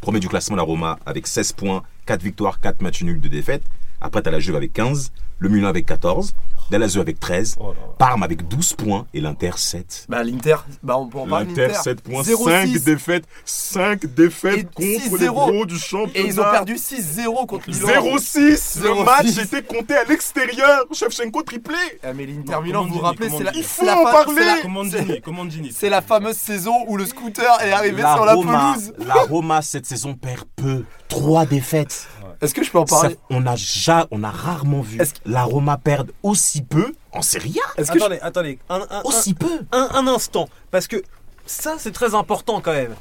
Premier 0.00 0.20
du 0.20 0.28
classement, 0.28 0.54
la 0.56 0.62
Roma 0.62 1.00
avec 1.06 1.26
16 1.26 1.52
points, 1.54 1.82
4 2.06 2.22
victoires, 2.22 2.60
4 2.60 2.82
matchs 2.82 3.02
nuls 3.02 3.20
de 3.20 3.28
défaite. 3.28 3.64
Après, 4.00 4.22
tu 4.22 4.28
as 4.28 4.32
la 4.32 4.38
Juve 4.38 4.54
avec 4.54 4.72
15, 4.72 5.10
le 5.40 5.48
Milan 5.48 5.66
avec 5.68 5.86
14, 5.86 6.34
la 6.70 6.78
Lazio 6.78 7.00
avec 7.00 7.18
13, 7.20 7.56
Oh 7.60 7.68
là 7.68 7.74
là. 7.74 7.86
Parme 7.98 8.22
avec 8.22 8.46
12 8.46 8.74
points 8.74 9.06
et 9.14 9.20
l'Inter 9.20 9.52
7. 9.56 10.06
Bah 10.08 10.22
l'Inter, 10.22 10.56
bah 10.82 10.96
on 10.98 11.06
peut 11.06 11.18
en 11.18 11.26
parler 11.26 11.46
L'Inter 11.46 11.68
l'Inter. 11.68 11.80
7 11.82 12.00
points, 12.02 12.22
0-6. 12.22 12.44
5 12.44 12.84
défaites, 12.84 13.24
5 13.44 14.06
défaites 14.14 14.58
Et 14.58 14.64
contre 14.64 15.16
les 15.18 15.26
6-0. 15.28 15.32
gros 15.32 15.66
du 15.66 15.78
championnat. 15.78 16.26
Et 16.28 16.30
ils 16.30 16.40
ont 16.40 16.44
perdu 16.50 16.74
6-0 16.76 17.46
contre 17.46 17.68
Milan. 17.70 17.88
0-6 17.88 18.80
Le 18.82 18.88
0-6. 18.90 19.04
match 19.04 19.38
était 19.38 19.62
compté 19.62 19.94
à 19.94 20.04
l'extérieur. 20.04 20.84
Shevchenko 20.92 21.42
triplé. 21.42 21.76
Ah, 22.02 22.12
mais 22.14 22.26
l'Inter 22.26 22.58
Milan, 22.62 22.84
vous 22.86 22.94
vous 22.94 23.00
rappelez, 23.00 23.30
c'est 23.30 23.42
la, 23.44 23.50
Comandini. 23.52 23.58
Il 23.60 23.64
c'est 23.64 23.80
faut 23.80 23.84
la 23.86 23.98
en 23.98 24.04
fa- 24.04 24.12
parler. 24.12 24.34
c'est 24.42 24.46
la- 24.46 24.60
Commandini, 24.62 25.20
Commandini. 25.20 25.72
C'est 25.74 25.90
la 25.90 26.02
fameuse 26.02 26.36
saison 26.36 26.74
où 26.86 26.96
le 26.96 27.06
scooter 27.06 27.60
est 27.62 27.72
arrivé 27.72 28.02
sur 28.02 28.24
la 28.24 28.34
pelouse. 28.34 28.92
la 29.06 29.14
Roma 29.14 29.62
cette 29.62 29.86
saison 29.86 30.14
perd 30.14 30.44
peu. 30.56 30.84
3 31.08 31.46
défaites. 31.46 32.06
Est-ce 32.40 32.54
que 32.54 32.62
je 32.62 32.70
peux 32.70 32.78
en 32.78 32.86
Ça, 32.86 33.00
parler 33.00 33.18
on, 33.30 33.46
a 33.46 33.56
ja- 33.56 34.06
on 34.10 34.22
a 34.22 34.30
rarement 34.30 34.80
vu 34.80 35.00
Est-ce 35.00 35.14
la 35.24 35.42
Roma 35.44 35.76
perdre 35.76 36.12
aussi 36.22 36.62
peu 36.62 36.92
en 37.12 37.22
Serie 37.22 37.58
A. 37.78 37.82
Je- 37.82 37.90
Attendez, 37.90 38.18
attendez, 38.22 38.58
un, 38.68 38.86
un- 38.90 39.02
Aussi 39.02 39.34
peu. 39.34 39.50
un- 39.72 39.88
un 39.94 40.06
instant, 40.06 40.48
parce 40.70 40.86
que 40.86 41.02
ça 41.46 41.74
c'est 41.78 41.92
très 41.92 42.14
important 42.14 42.60
quand 42.60 42.72
même. 42.72 42.94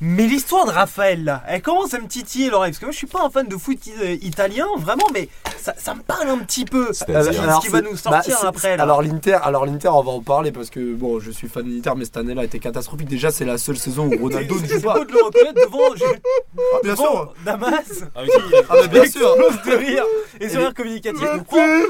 Mais 0.00 0.26
l'histoire 0.26 0.66
de 0.66 0.70
Raphaël 0.70 1.24
là, 1.24 1.42
elle 1.48 1.62
commence 1.62 1.94
à 1.94 1.98
me 2.00 2.06
titiller 2.08 2.50
l'oreille, 2.50 2.72
parce 2.72 2.78
que 2.80 2.84
moi 2.86 2.92
je 2.92 2.98
suis 2.98 3.06
pas 3.06 3.24
un 3.24 3.30
fan 3.30 3.46
de 3.48 3.56
foot 3.56 3.78
euh, 4.00 4.16
italien, 4.22 4.66
vraiment, 4.78 5.06
mais 5.12 5.28
ça, 5.64 5.74
ça 5.78 5.94
me 5.94 6.02
parle 6.02 6.28
un 6.28 6.36
petit 6.38 6.66
peu. 6.66 6.88
C'est-à-dire 6.92 7.32
ce 7.32 7.38
Alors, 7.40 7.60
qui 7.62 7.68
va 7.68 7.78
c'est- 7.78 7.84
nous 7.90 7.96
sortir 7.96 8.10
bah, 8.34 8.38
c'est- 8.40 8.46
après 8.46 8.76
là. 8.76 8.82
Alors 8.82 9.00
l'Inter, 9.02 9.38
alors 9.42 9.64
l'Inter, 9.64 9.88
on 9.88 10.02
va 10.02 10.10
en 10.12 10.20
parler 10.20 10.52
parce 10.52 10.68
que 10.68 10.92
bon, 10.94 11.20
je 11.20 11.30
suis 11.30 11.48
fan 11.48 11.64
de 11.64 11.70
l'Inter, 11.70 11.92
mais 11.96 12.04
cette 12.04 12.18
année-là 12.18 12.42
a 12.42 12.44
été 12.44 12.58
catastrophique. 12.58 13.08
Déjà, 13.08 13.30
c'est 13.30 13.46
la 13.46 13.56
seule 13.56 13.78
saison 13.78 14.06
où 14.12 14.18
Ronaldo 14.20 14.56
ne 14.60 14.66
c'est 14.66 14.74
joue 14.74 14.80
pas. 14.82 14.94
beau 14.98 15.04
de 15.06 15.12
le 15.12 15.22
reconnaître 15.24 15.54
devant, 15.64 15.78
Ah, 15.94 16.78
bien 16.82 16.92
devant 16.92 17.02
sûr. 17.12 17.34
Damas. 17.46 18.04
Avec- 18.14 18.30
Ah 18.68 18.74
bah 18.74 18.86
bien 18.88 19.06
sûr. 19.06 19.36
explose 19.36 19.62
de 19.72 19.78
rire 19.78 20.04
et 20.40 20.48
ce 20.50 20.58
rire 20.58 20.74
communicatif. 20.74 21.22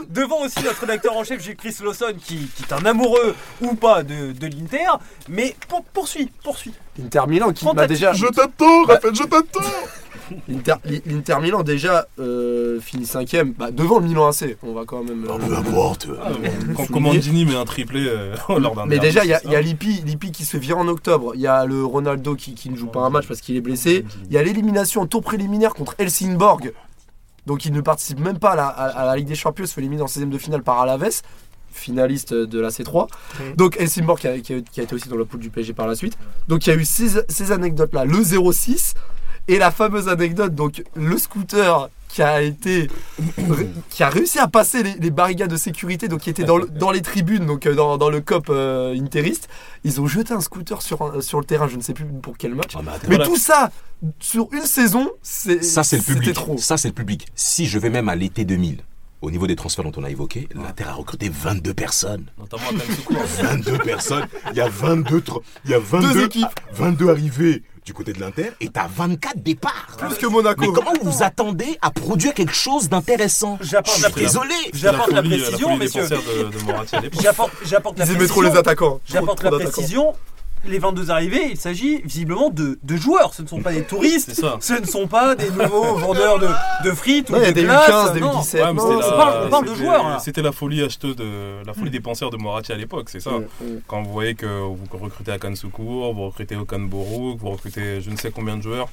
Devant 0.09 0.43
aussi 0.45 0.63
notre 0.63 0.81
rédacteur 0.81 1.17
en 1.17 1.25
chef, 1.25 1.43
j'ai 1.43 1.57
Chris 1.57 1.77
Lawson, 1.83 2.13
qui, 2.25 2.49
qui 2.57 2.63
est 2.63 2.73
un 2.73 2.85
amoureux 2.87 3.35
ou 3.61 3.75
pas 3.75 4.03
de, 4.05 4.31
de 4.33 4.47
l'Inter. 4.47 4.87
Mais 5.29 5.57
pour, 5.69 5.83
poursuis, 5.85 6.31
poursuis. 6.45 6.73
Inter 7.05 7.23
Milan 7.27 7.53
qui 7.53 7.65
bah, 7.65 7.73
ta 7.75 7.87
déjà 7.89 8.13
Je 8.13 8.27
t'attends, 8.27 8.85
Raphaël, 8.85 9.15
je 9.15 9.25
t'attends. 9.25 9.61
l'Inter 10.49 10.75
l'Inter 11.07 11.37
Milan 11.43 11.63
déjà 11.63 12.07
euh, 12.19 12.81
finit 12.81 13.07
cinquième 13.07 13.53
bah, 13.53 13.71
devant 13.71 13.99
le 13.99 14.07
Milan 14.07 14.27
AC. 14.29 14.57
On 14.63 14.73
va 14.73 14.85
quand 14.85 15.03
même. 15.05 15.25
euh, 15.29 15.39
peu 15.39 15.55
importe. 15.57 16.09
Ah, 16.23 16.31
bon, 16.31 16.39
Quand 16.43 16.85
Souligner. 16.87 16.87
Commandini 16.93 17.45
met 17.45 17.57
un 17.57 17.65
triplé 17.65 18.07
euh, 18.09 18.35
lors 18.59 18.75
d'un 18.75 18.87
Mais 18.87 18.99
derby, 18.99 19.07
déjà, 19.09 19.25
il 19.25 19.29
y 19.31 19.35
a, 19.35 19.45
y 19.45 19.57
a. 19.57 19.61
Lippi, 19.61 20.03
Lippi 20.05 20.33
qui 20.33 20.45
se 20.45 20.53
fait 20.53 20.59
virer 20.59 20.79
en 20.81 20.89
octobre. 20.89 21.33
Il 21.35 21.41
y 21.41 21.47
a 21.47 21.65
le 21.67 21.85
Ronaldo 21.85 22.35
qui, 22.37 22.55
qui 22.55 22.71
ne 22.71 22.77
joue 22.77 22.87
pas 22.89 23.01
un 23.01 23.11
match 23.11 23.27
parce 23.27 23.41
qu'il 23.41 23.57
est 23.57 23.61
blessé. 23.61 24.05
Il 24.29 24.33
y 24.33 24.39
a 24.39 24.43
l'élimination 24.43 25.03
au 25.03 25.07
tour 25.07 25.23
préliminaire 25.23 25.75
contre 25.75 25.95
Helsingborg. 25.99 26.73
Donc 27.47 27.67
il 27.67 27.73
ne 27.73 27.81
participe 27.83 28.21
même 28.21 28.39
pas 28.39 28.53
à 28.53 28.57
la, 28.57 28.67
à- 28.69 28.87
à 29.03 29.07
la 29.07 29.17
Ligue 29.17 29.29
des 29.29 29.35
Champions. 29.35 29.65
Il 29.65 29.69
se 29.69 29.75
fait 29.75 29.81
éliminer 29.83 30.03
en 30.03 30.07
16 30.07 30.27
de 30.29 30.39
finale 30.39 30.63
par 30.63 30.81
Alaves, 30.81 31.21
finaliste 31.73 32.33
de 32.33 32.61
la 32.61 32.69
C3. 32.71 33.09
Mhm. 33.41 33.57
Donc 33.57 33.77
Helsingborg 33.79 34.19
qui 34.19 34.29
a, 34.29 34.39
qui 34.39 34.55
a- 34.55 34.61
qui 34.61 34.81
a 34.81 34.83
été 34.85 34.95
aussi 34.95 35.09
dans 35.09 35.17
la 35.17 35.25
poule 35.25 35.41
du 35.41 35.51
PSG 35.51 35.73
par 35.75 35.87
la 35.87 35.95
suite. 35.95 36.17
Donc 36.49 36.67
il 36.67 36.71
y 36.71 36.73
a 36.73 36.77
eu 36.77 36.85
ces, 36.85 37.21
ces 37.29 37.53
anecdotes-là. 37.53 38.05
Le 38.07 38.23
06 38.23 38.95
et 39.49 39.59
la 39.59 39.71
fameuse 39.71 40.09
anecdote, 40.09 40.55
donc 40.55 40.83
le 40.95 41.19
scooter 41.19 41.89
qui 42.09 42.23
a 42.23 42.43
été 42.43 42.89
qui 43.91 44.03
a 44.05 44.09
réussi 44.09 44.39
à 44.39 44.47
passer 44.47 44.85
les, 44.85 44.95
les 44.95 45.11
barricades 45.11 45.51
de 45.51 45.57
sécurité 45.57 46.07
donc 46.07 46.21
qui 46.21 46.31
était 46.31 46.45
dans, 46.45 46.59
le- 46.59 46.69
dans 46.69 46.93
les 46.93 47.03
tribunes 47.03 47.45
donc 47.45 47.67
euh, 47.67 47.75
dans, 47.75 47.99
dans 47.99 48.09
le 48.09 48.21
cop 48.21 48.47
euh, 48.51 48.95
interiste 48.97 49.49
ils 49.83 50.01
ont 50.01 50.07
jeté 50.07 50.33
un 50.33 50.41
scooter 50.41 50.81
sur, 50.81 51.11
le 51.11 51.45
terrain 51.45 51.67
je 51.67 51.75
ne 51.77 51.81
sais 51.83 51.93
plus 51.93 52.05
pour 52.05 52.39
quel 52.39 52.55
match 52.55 52.71
Ah, 52.77 52.83
mais 52.85 52.91
attends. 52.93 52.99
mais 53.09 53.17
Voilà. 53.17 53.25
tout 53.29 53.37
ça 53.37 53.73
sur 54.21 54.49
une 54.53 54.61
saison 54.65 55.11
c'est 55.23 55.65
Ça, 55.65 55.83
c'est 55.83 55.97
le 55.97 56.03
c'était 56.03 56.15
public. 56.21 56.35
trop 56.35 56.57
Ça, 56.57 56.77
c'est 56.77 56.89
le 56.89 56.95
public. 56.95 57.27
Si 57.35 57.67
je 57.67 57.79
vais 57.81 57.91
même 57.91 58.09
à 58.09 58.15
l'été 58.15 58.45
2000, 58.45 58.83
au 59.23 59.31
niveau 59.33 59.47
des 59.49 59.57
transferts 59.57 59.85
dont 59.85 59.93
on 60.01 60.05
a 60.05 60.11
évoqué, 60.11 60.49
l'Inter 60.55 60.85
a 60.85 60.93
recruté 60.93 61.31
22 61.31 61.73
personnes. 61.75 62.27
Notamment 62.39 62.63
à 62.69 62.73
Kansuku. 62.87 63.15
22 63.43 63.79
personnes. 63.79 64.27
Il 64.53 64.57
y 64.59 64.61
a 64.61 64.69
22, 64.69 65.19
tr- 65.21 65.41
il 65.65 65.71
y 65.71 65.75
a 65.75 65.79
22, 65.79 66.13
Deux 66.13 66.25
équipes. 66.27 66.47
22 66.75 67.09
arrivées 67.09 67.63
du 67.85 67.93
côté 67.93 68.13
de 68.15 68.21
l'Inter 68.21 68.51
et 68.61 68.69
t'as 68.69 68.87
24 68.89 69.43
départs. 69.43 69.89
Plus 69.99 70.17
que 70.17 70.27
Monaco. 70.27 70.61
Mais 70.63 70.69
comment 70.73 70.93
vous 71.03 71.11
vous 71.11 71.23
attendez 71.23 71.79
à 71.83 71.91
produire 71.91 72.33
quelque 72.33 72.55
chose 72.55 72.89
d'intéressant 72.89 73.59
J'apporte 73.61 74.01
la, 74.01 74.09
désolé. 74.11 74.55
j'apporte 74.73 75.13
la 75.13 75.23
précision, 75.23 75.77
messieurs. 75.77 76.07
J'apporte, 77.21 77.53
j'apporte 77.65 77.99
la 77.99 78.05
Ils 78.07 78.13
aimaient 78.13 78.27
trop 78.27 78.41
précision. 78.41 78.53
les 78.53 78.59
attaquants. 78.59 79.01
J'apporte 79.07 79.43
la 79.43 79.51
précision. 79.51 80.15
Les 80.67 80.79
22 80.79 81.11
arrivés, 81.11 81.49
il 81.51 81.57
s'agit 81.57 82.01
visiblement 82.03 82.51
de, 82.51 82.79
de 82.83 82.97
joueurs. 82.97 83.35
Ce 83.35 83.43
ne 83.43 83.47
sont 83.47 83.61
pas 83.61 83.73
des 83.73 83.83
touristes. 83.83 84.33
Ce 84.61 84.81
ne 84.81 84.87
sont 84.87 85.07
pas 85.07 85.35
des 85.35 85.51
nouveaux 85.51 85.95
vendeurs 85.99 86.39
de, 86.39 86.49
de 86.85 86.91
frites 86.95 87.29
ou 87.31 87.35
Non, 87.35 87.41
de 87.41 87.51
des 87.51 87.63
glaces. 87.63 87.91
U15, 87.91 88.13
des 88.15 88.21
non. 88.21 88.33
U17. 88.41 88.55
Ouais, 88.57 88.63
on 88.81 89.47
on 89.47 89.51
parle 89.51 89.69
de 89.69 89.75
joueurs. 89.75 90.21
C'était 90.21 90.43
la 90.43 90.53
folie 90.53 90.83
acheteuse 90.83 91.17
de 91.17 91.65
la 91.67 91.75
folie 91.75 91.91
des 91.91 92.01
penseurs 92.01 92.31
de 92.31 92.37
Moratti 92.37 92.73
à 92.73 92.77
l'époque, 92.77 93.09
c'est 93.11 93.21
ça. 93.21 93.33
Quand 93.87 94.03
vous 94.03 94.13
voyez 94.13 94.35
que 94.35 94.47
vous 94.47 94.79
recrutez 94.93 95.33
Akan 95.33 95.55
Soukour, 95.55 96.15
vous 96.15 96.27
recrutez 96.27 96.57
Okan 96.57 96.81
Borouk, 96.81 97.39
vous 97.39 97.51
recrutez 97.51 98.01
je 98.01 98.11
ne 98.11 98.17
sais 98.17 98.31
combien 98.31 98.57
de 98.57 98.63
joueurs, 98.63 98.89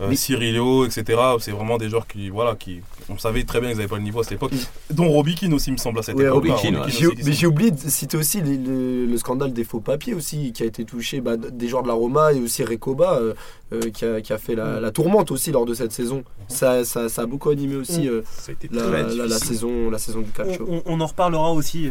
euh, 0.00 0.08
Mais- 0.08 0.16
Cyrilio, 0.16 0.84
etc. 0.84 1.04
C'est 1.40 1.50
vraiment 1.52 1.78
des 1.78 1.88
joueurs 1.88 2.06
qui, 2.06 2.28
voilà, 2.28 2.54
qui, 2.54 2.80
on 3.08 3.18
savait 3.18 3.44
très 3.44 3.60
bien 3.60 3.70
qu'ils 3.70 3.78
n'avaient 3.78 3.88
pas 3.88 3.96
le 3.96 4.02
niveau 4.02 4.20
à 4.20 4.22
cette 4.24 4.32
époque. 4.32 4.52
Dont 4.90 5.08
Robikin 5.08 5.50
aussi, 5.52 5.70
il 5.70 5.74
me 5.74 5.78
semble, 5.78 5.98
à 5.98 6.02
cette 6.02 6.16
Ouais, 6.16 6.24
époque. 6.24 6.46
Robikin, 6.46 6.74
ouais. 6.82 6.90
J'ai- 6.90 7.08
Mais 7.24 7.32
j'ai 7.32 7.46
oublié 7.46 7.70
de 7.70 7.78
citer 7.78 8.16
aussi 8.16 8.40
les- 8.42 8.56
le, 8.58 9.06
le 9.06 9.18
scandale 9.18 9.52
des 9.52 9.64
faux 9.64 9.80
papiers 9.80 10.14
aussi 10.14 10.52
qui 10.52 10.62
a 10.62 10.66
été 10.66 10.84
touché 10.84 11.20
bah, 11.20 11.36
des 11.36 11.68
joueurs 11.68 11.82
de 11.82 11.88
la 11.88 11.94
Roma 11.94 12.32
et 12.32 12.40
aussi 12.40 12.62
Recoba 12.64 13.14
euh, 13.18 13.34
euh, 13.72 13.90
qui, 13.90 14.04
a, 14.04 14.20
qui 14.20 14.32
a 14.32 14.38
fait 14.38 14.54
la, 14.54 14.80
la 14.80 14.90
tourmente 14.90 15.30
aussi 15.30 15.50
lors 15.52 15.64
de 15.66 15.74
cette 15.74 15.92
saison. 15.92 16.24
Ça, 16.48 16.84
ça, 16.84 17.08
ça 17.08 17.22
a 17.22 17.26
beaucoup 17.26 17.50
animé 17.50 17.76
aussi 17.76 18.08
euh, 18.08 18.22
Ça 18.38 18.50
a 18.50 18.52
été 18.52 18.68
la, 18.70 19.38
saison, 19.38 19.90
la 19.90 19.98
saison 19.98 20.20
du 20.20 20.28
on, 20.28 20.36
calcio. 20.36 20.66
on- 20.68 20.82
on 20.86 21.00
en 21.00 21.06
reparlera 21.06 21.52
aussi 21.52 21.90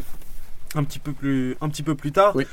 un 0.75 0.83
petit 0.83 0.99
peu 0.99 1.13
plus, 1.13 1.55
un 1.61 1.69
petit 1.69 1.83
peu 1.83 1.95
plus 1.95 2.11
tard. 2.11 2.35
Oui. 2.35 2.45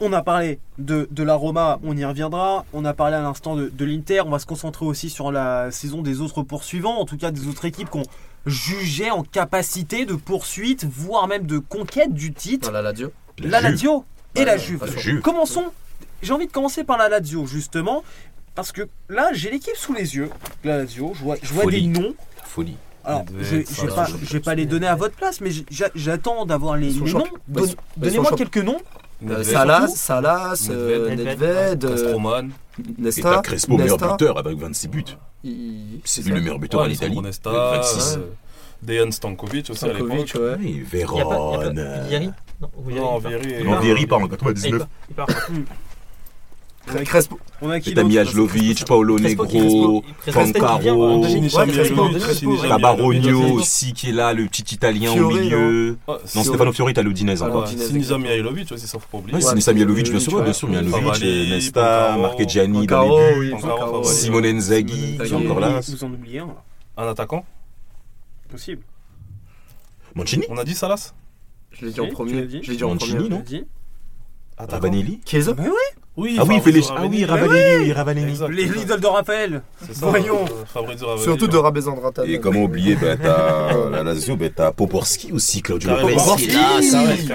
On 0.00 0.12
a 0.12 0.22
parlé 0.22 0.58
de, 0.78 1.08
de 1.10 1.22
la 1.22 1.34
Roma, 1.34 1.78
on 1.84 1.96
y 1.96 2.04
reviendra. 2.04 2.64
On 2.72 2.84
a 2.84 2.92
parlé 2.94 3.16
à 3.16 3.20
l'instant 3.22 3.54
de, 3.54 3.68
de 3.68 3.84
l'Inter. 3.84 4.22
On 4.26 4.30
va 4.30 4.38
se 4.40 4.46
concentrer 4.46 4.84
aussi 4.84 5.08
sur 5.08 5.30
la 5.30 5.70
saison 5.70 6.02
des 6.02 6.20
autres 6.20 6.42
poursuivants, 6.42 6.98
en 6.98 7.04
tout 7.04 7.16
cas 7.16 7.30
des 7.30 7.46
autres 7.46 7.64
équipes 7.64 7.88
qu'on 7.90 8.02
jugeait 8.44 9.10
en 9.10 9.22
capacité 9.22 10.04
de 10.04 10.14
poursuite, 10.14 10.84
voire 10.84 11.28
même 11.28 11.46
de 11.46 11.58
conquête 11.58 12.12
du 12.12 12.32
titre. 12.32 12.70
La 12.72 12.82
Lazio. 12.82 13.12
La. 13.38 13.60
Lazio 13.60 14.04
et 14.34 14.40
Ouais, 14.40 14.44
la 14.44 14.52
ouais, 14.54 14.58
Juve. 14.58 15.20
Commençons. 15.20 15.66
J'ai 16.22 16.32
envie 16.32 16.46
de 16.46 16.52
commencer 16.52 16.82
par 16.84 16.98
la 16.98 17.08
Lazio 17.08 17.46
justement. 17.46 18.02
Parce 18.56 18.70
que 18.72 18.88
là, 19.08 19.30
j'ai 19.32 19.50
l'équipe 19.50 19.76
sous 19.76 19.94
les 19.94 20.14
yeux. 20.16 20.30
La 20.64 20.78
Lazio, 20.78 21.12
je 21.14 21.22
vois, 21.24 21.36
je 21.42 21.52
vois 21.52 21.64
Folie. 21.64 21.82
des 21.88 22.00
noms. 22.00 22.14
La 22.38 22.44
folie. 22.44 22.76
Alors, 23.04 23.24
je 23.38 23.60
je 23.62 24.32
vais 24.32 24.40
pas, 24.40 24.54
les 24.54 24.64
donner 24.64 24.86
à 24.86 24.94
votre 24.94 25.14
place, 25.14 25.40
mais 25.40 25.50
j'a- 25.70 25.90
j'attends 25.94 26.46
d'avoir 26.46 26.76
les, 26.76 26.92
noms. 26.94 27.24
bah, 27.48 27.60
bah, 27.66 27.66
Donnez-moi 27.98 28.32
quelques 28.36 28.58
noms. 28.58 28.78
Euh, 29.22 29.26
Nedved, 29.28 29.44
Salas, 29.44 29.78
surtout. 29.86 29.96
Salas, 29.96 30.68
euh, 30.70 31.10
Nedved, 31.10 31.26
Nedved, 31.26 31.84
euh, 31.84 32.42
Et 32.98 33.02
Nesta. 33.02 33.22
t'as 33.34 33.40
Crespo, 33.42 33.76
meilleur 33.78 33.96
Nesta. 33.98 34.12
buteur 34.12 34.38
avec 34.38 34.58
26 34.58 34.88
buts. 34.88 35.04
C'est 36.04 36.22
lui 36.22 36.32
le 36.32 36.40
meilleur 36.40 36.58
buteur 36.58 36.80
en 36.82 36.84
Italie. 36.88 37.18
Alessandro 37.18 37.22
Nesta, 37.22 37.68
avec 37.70 37.82
26. 37.82 38.16
euh, 38.18 38.20
Dejan 38.82 39.10
Stankovic 39.12 39.70
aussi 39.70 39.84
à 39.84 39.92
l'époque. 39.92 40.10
ouais. 40.10 40.56
Oui, 40.58 40.84
pas, 40.90 40.98
pas 40.98 41.70
Véron. 41.70 42.06
Vieri 42.08 42.30
Non, 42.60 42.70
Vieri, 42.86 43.00
Non, 43.00 43.16
il 43.18 43.22
part. 43.22 43.30
Vieri. 43.30 43.54
Il 43.60 43.64
Non, 43.64 43.70
part. 43.72 43.80
Vieri 43.82 44.06
part 44.06 44.18
en 44.18 44.24
Il 44.24 44.28
99. 44.30 44.82
part, 45.16 45.26
il 46.86 46.92
part. 46.94 47.02
Crespo. 47.04 47.38
On 47.62 47.70
a 47.70 47.80
qui 47.80 47.94
t'as 47.94 48.04
Mijalovic, 48.04 48.84
Paolo 48.84 49.18
Negro, 49.18 50.02
Pancaro, 50.32 51.20
2000. 51.20 51.30
Sinisa 51.30 51.64
Ouais, 51.64 51.72
Crespo, 51.72 51.94
Mihailovic, 51.94 52.22
Crespo, 52.22 52.34
Sinisa 52.34 52.62
ouais. 52.62 52.68
Tabarogno 52.68 53.40
aussi 53.54 53.92
qui 53.92 54.10
est 54.10 54.12
là, 54.12 54.32
le 54.34 54.44
petit 54.46 54.74
italien 54.74 55.12
au 55.12 55.30
milieu. 55.30 55.96
Ah, 56.06 56.12
Non, 56.12 56.18
Sinisa- 56.26 56.48
Stefano 56.50 56.72
Fiori, 56.72 56.92
t'as 56.94 57.02
l'Udinese 57.02 57.42
Ah, 57.42 57.48
encore. 57.48 57.68
Sinisa 57.68 58.18
Mihailovic 58.18 58.72
aussi, 58.72 58.86
ça 58.86 58.98
faut 58.98 59.06
pas 59.10 59.18
oublier. 59.18 59.40
Sinisa 59.40 59.72
Mihailovic, 59.72 60.10
bien 60.10 60.20
sûr, 60.20 60.42
bien 60.42 60.52
sûr. 60.52 60.68
Mihailovic, 60.68 61.22
Nesta, 61.50 62.16
Marchegiani 62.18 62.86
dans 62.86 63.02
les 63.40 63.50
buts. 63.50 64.04
Simone 64.04 64.44
est 64.44 64.54
encore 65.32 65.60
là. 65.60 65.80
Vous 65.80 66.04
en 66.04 66.12
oubliez 66.12 66.40
un, 66.40 66.46
là. 66.48 66.62
Un 66.96 67.08
attaquant 67.08 67.44
Possible. 68.50 68.82
Mancini 70.14 70.44
On 70.48 70.56
a 70.58 70.64
dit 70.64 70.74
Salas 70.74 71.12
Je 71.72 71.86
l'ai 71.86 71.92
dit 71.92 72.00
en 72.00 72.08
premier. 72.08 72.46
Je 72.62 72.70
l'ai 72.70 72.76
dit 72.76 72.84
en 72.84 72.90
Mancini, 72.94 73.14
premier. 73.14 73.28
non 73.30 73.38
Vas-y. 73.44 73.64
Attaquant 74.56 74.72
Ravanelli 74.74 75.20
Chiesa 75.24 75.54
Mais 75.58 75.66
oui, 75.66 76.02
Oui, 76.16 76.36
Ah 76.38 76.44
oui, 76.46 76.54
il 76.58 76.62
fait 76.62 76.70
les. 76.70 76.82
Ah 76.96 77.06
oui, 77.10 77.24
Ravanelli. 77.24 77.92
Ravanelli, 77.92 77.92
Ravanelli. 77.92 78.30
Exact. 78.30 78.48
les 78.50 78.64
l'idole 78.66 79.00
de 79.00 79.06
Raphaël. 79.08 79.62
Ça, 79.92 80.06
Voyons. 80.06 80.44
euh. 80.76 81.16
Surtout 81.18 81.48
de 81.48 81.56
Rabezandra 81.56 82.12
Et 82.24 82.38
comment 82.38 82.62
oublier, 82.62 82.94
bah, 82.94 83.16
t'as 83.16 83.88
la 83.90 84.04
Lazio, 84.04 84.36
bah, 84.36 84.46
t'as 84.54 84.70
Poporski 84.70 85.32
aussi, 85.32 85.60
Claudio 85.60 85.88
Carrément. 85.88 86.16
Poporski. 86.16 86.48
Oui. 86.78 87.28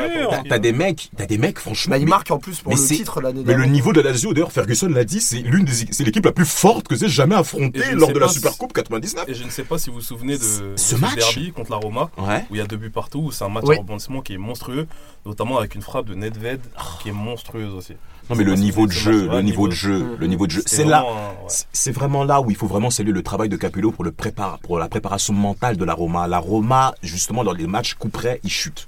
T'as- 0.48 0.60
des 0.60 0.72
mecs, 0.72 1.10
t'as 1.18 1.26
des 1.26 1.38
mecs, 1.38 1.60
franchement. 1.60 1.92
Bah, 1.92 1.98
il 1.98 2.08
marque 2.08 2.32
en 2.32 2.38
plus 2.40 2.62
pour 2.62 2.72
mais 2.74 2.80
le 2.80 2.86
titre 2.88 3.20
l'année 3.20 3.44
Mais 3.46 3.54
le 3.54 3.66
niveau 3.66 3.92
de 3.92 4.00
la 4.02 4.12
Lazio, 4.12 4.34
d'ailleurs, 4.34 4.52
Ferguson 4.54 4.88
l'a 4.88 5.04
dit, 5.04 5.20
c'est 5.20 5.40
l'une 5.40 5.66
des, 5.66 5.74
c'est 5.92 6.04
l'équipe 6.06 6.24
la 6.26 6.32
plus 6.32 6.46
forte 6.46 6.88
que 6.88 6.96
j'ai 6.96 7.10
jamais 7.10 7.36
affrontée 7.36 7.82
lors 7.94 8.14
de 8.14 8.20
la 8.20 8.30
Supercoupe 8.30 8.72
99. 8.72 9.26
Et 9.28 9.34
je 9.34 9.44
ne 9.44 9.50
sais 9.50 9.64
pas 9.64 9.78
si 9.78 9.90
vous 9.90 9.98
vous 9.98 10.02
souvenez 10.02 10.38
de, 10.38 10.44
Ce- 10.44 10.62
de 10.62 10.74
ce 10.78 10.96
match 10.96 11.16
derby 11.16 11.52
contre 11.52 11.72
la 11.72 11.78
Roma, 11.78 12.10
où 12.18 12.56
il 12.56 12.58
y 12.60 12.62
a 12.62 12.66
deux 12.66 12.78
buts 12.78 12.90
partout, 12.92 13.20
où 13.20 13.32
c'est 13.34 13.44
un 13.44 13.50
match 13.50 13.66
Oui. 13.68 13.76
à 13.76 13.80
rebondissement 13.80 14.22
qui 14.22 14.36
est 14.36 14.38
monstrueux, 14.38 14.88
notamment 15.26 15.58
avec 15.58 15.76
une 15.76 15.82
frappe 15.82 16.06
de 16.06 16.14
Nedved 16.16 16.62
qui 17.04 17.10
est 17.10 17.14
monstrueuse 17.14 17.74
aussi. 17.74 17.94
Non, 18.30 18.36
mais 18.36 18.44
le 18.44 18.56
C'est 18.56 18.62
niveau 18.70 18.88
de 18.88 18.92
jeu, 18.92 19.28
le 19.30 19.42
niveau 19.42 19.68
de 19.68 19.74
jeu, 19.74 20.16
le 20.20 20.28
niveau 20.28 20.46
de 20.48 20.52
jeu, 20.52 20.62
c'est 20.66 20.86
là. 20.86 21.06
C'est- 21.48 21.92
vraiment 21.92 22.24
là 22.24 22.40
où 22.42 22.50
il 22.52 22.56
faut 22.56 22.68
vraiment 22.68 22.90
saluer 22.92 23.12
le 23.12 23.24
travail 23.24 23.50
de 23.50 23.58
Capello 23.58 23.92
pour, 23.92 24.04
le 24.04 24.12
prépar 24.12 24.60
pour 24.60 24.78
la 24.78 24.88
préparation 24.88 25.34
mentale 25.34 25.76
de 25.76 25.84
la 25.86 25.94
Roma. 25.94 26.28
La 26.28 26.38
Roma, 26.40 26.94
justement, 27.02 27.44
dans 27.44 27.54
les 27.54 27.68
matchs 27.68 27.96
coup 27.96 28.10
près, 28.10 28.40
ils 28.44 28.50
chutent. 28.52 28.88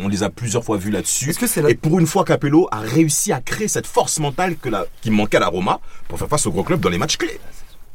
On 0.00 0.08
les 0.08 0.22
a 0.22 0.30
plusieurs 0.30 0.64
fois 0.64 0.76
vus 0.78 0.90
là-dessus. 0.90 1.28
Est-ce 1.30 1.38
que 1.38 1.46
c'est 1.46 1.60
la... 1.60 1.70
Et 1.70 1.74
pour 1.74 1.98
une 1.98 2.06
fois, 2.06 2.24
Capello 2.24 2.68
a 2.70 2.78
réussi 2.78 3.32
à 3.32 3.40
créer 3.40 3.68
cette 3.68 3.86
force 3.86 4.18
mentale 4.20 4.56
que 4.56 4.68
la, 4.68 4.86
qui 5.02 5.10
manquait 5.10 5.36
à 5.38 5.40
la 5.40 5.48
Roma 5.48 5.80
pour 6.08 6.18
faire 6.18 6.28
face 6.28 6.46
au 6.46 6.52
gros 6.52 6.62
club 6.62 6.80
dans 6.80 6.88
les 6.88 6.98
matchs 6.98 7.16
clés. 7.16 7.40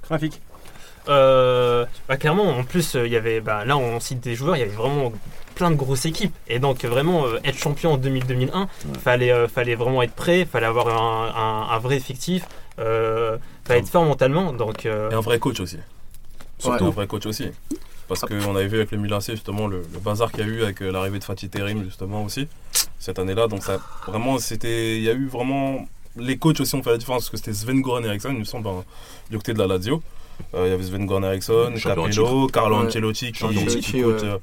Graphique. 0.07 0.41
Euh, 1.09 1.85
bah, 2.07 2.17
clairement, 2.17 2.49
en 2.57 2.63
plus, 2.63 2.95
euh, 2.95 3.05
il 3.05 3.11
y 3.13 3.15
avait, 3.17 3.41
bah, 3.41 3.65
là 3.65 3.77
on 3.77 3.99
cite 3.99 4.21
des 4.21 4.35
joueurs, 4.35 4.55
il 4.55 4.59
y 4.59 4.63
avait 4.63 4.71
vraiment 4.71 5.11
plein 5.55 5.69
de 5.71 5.75
grosses 5.75 6.05
équipes. 6.05 6.33
Et 6.47 6.59
donc, 6.59 6.83
vraiment, 6.85 7.25
euh, 7.25 7.39
être 7.43 7.57
champion 7.57 7.93
en 7.93 7.97
2000-2001, 7.97 8.67
fallait, 9.03 9.31
euh, 9.31 9.47
fallait 9.47 9.75
vraiment 9.75 10.01
être 10.01 10.13
prêt, 10.13 10.45
fallait 10.45 10.65
avoir 10.65 10.87
un, 10.87 11.33
un- 11.71 11.75
un 11.75 11.79
vrai 11.79 11.95
effectif, 11.97 12.45
euh, 12.79 13.37
fallait 13.65 13.81
être 13.81 13.89
fort 13.89 14.05
mentalement. 14.05 14.53
Donc, 14.53 14.85
euh, 14.85 15.11
Et 15.11 15.13
un 15.13 15.19
vrai 15.21 15.39
coach 15.39 15.59
aussi. 15.59 15.77
Surtout 16.57 16.83
Ouais. 16.85 16.89
un 16.89 16.93
vrai 16.93 17.07
coach 17.07 17.25
aussi. 17.25 17.49
Parce 18.07 18.21
qu'on 18.21 18.55
avait 18.55 18.67
vu 18.67 18.77
avec 18.77 18.91
le 18.91 18.97
Milan 18.97 19.19
justement 19.21 19.67
le, 19.67 19.85
le 19.93 19.99
bazar 19.99 20.31
qu'il 20.31 20.41
y 20.41 20.43
a 20.43 20.45
eu 20.51 20.63
avec 20.63 20.81
l'arrivée 20.81 21.19
de 21.19 21.23
Fatih 21.23 21.47
Terim 21.49 21.83
justement 21.85 22.23
aussi 22.23 22.47
cette 22.99 23.17
année-là. 23.17 23.47
Donc 23.47 23.63
ça 23.63 23.79
vraiment 24.07 24.37
c'était 24.39 24.97
il 24.97 25.03
y 25.03 25.09
a 25.09 25.13
eu 25.13 25.27
vraiment 25.27 25.87
les 26.17 26.37
coachs 26.37 26.59
aussi 26.59 26.75
ont 26.75 26.83
fait 26.83 26.91
la 26.91 26.97
différence 26.97 27.23
parce 27.23 27.29
que 27.31 27.37
c'était 27.37 27.53
Sven 27.53 27.81
Goran 27.81 28.03
Eriksson 28.03 28.29
il 28.33 28.39
me 28.39 28.43
semble 28.43 28.67
hein, 28.67 28.83
du 29.31 29.37
côté 29.37 29.53
de 29.53 29.59
la 29.59 29.67
Lazio. 29.67 30.03
Euh, 30.55 30.67
il 30.67 30.71
y 30.71 30.73
avait 30.73 30.83
Sven 30.83 31.05
Goran 31.05 31.23
Eriksson, 31.23 31.73
Capello, 31.81 32.47
Carlo 32.47 32.77
Ouais. 32.81 32.85
Ancelotti 32.87 33.31
qui, 33.31 33.39
Champion 33.39 33.65
qui 33.65 33.79
titre, 33.79 33.91
coach 34.03 34.21
ouais. 34.21 34.27
euh, 34.29 34.37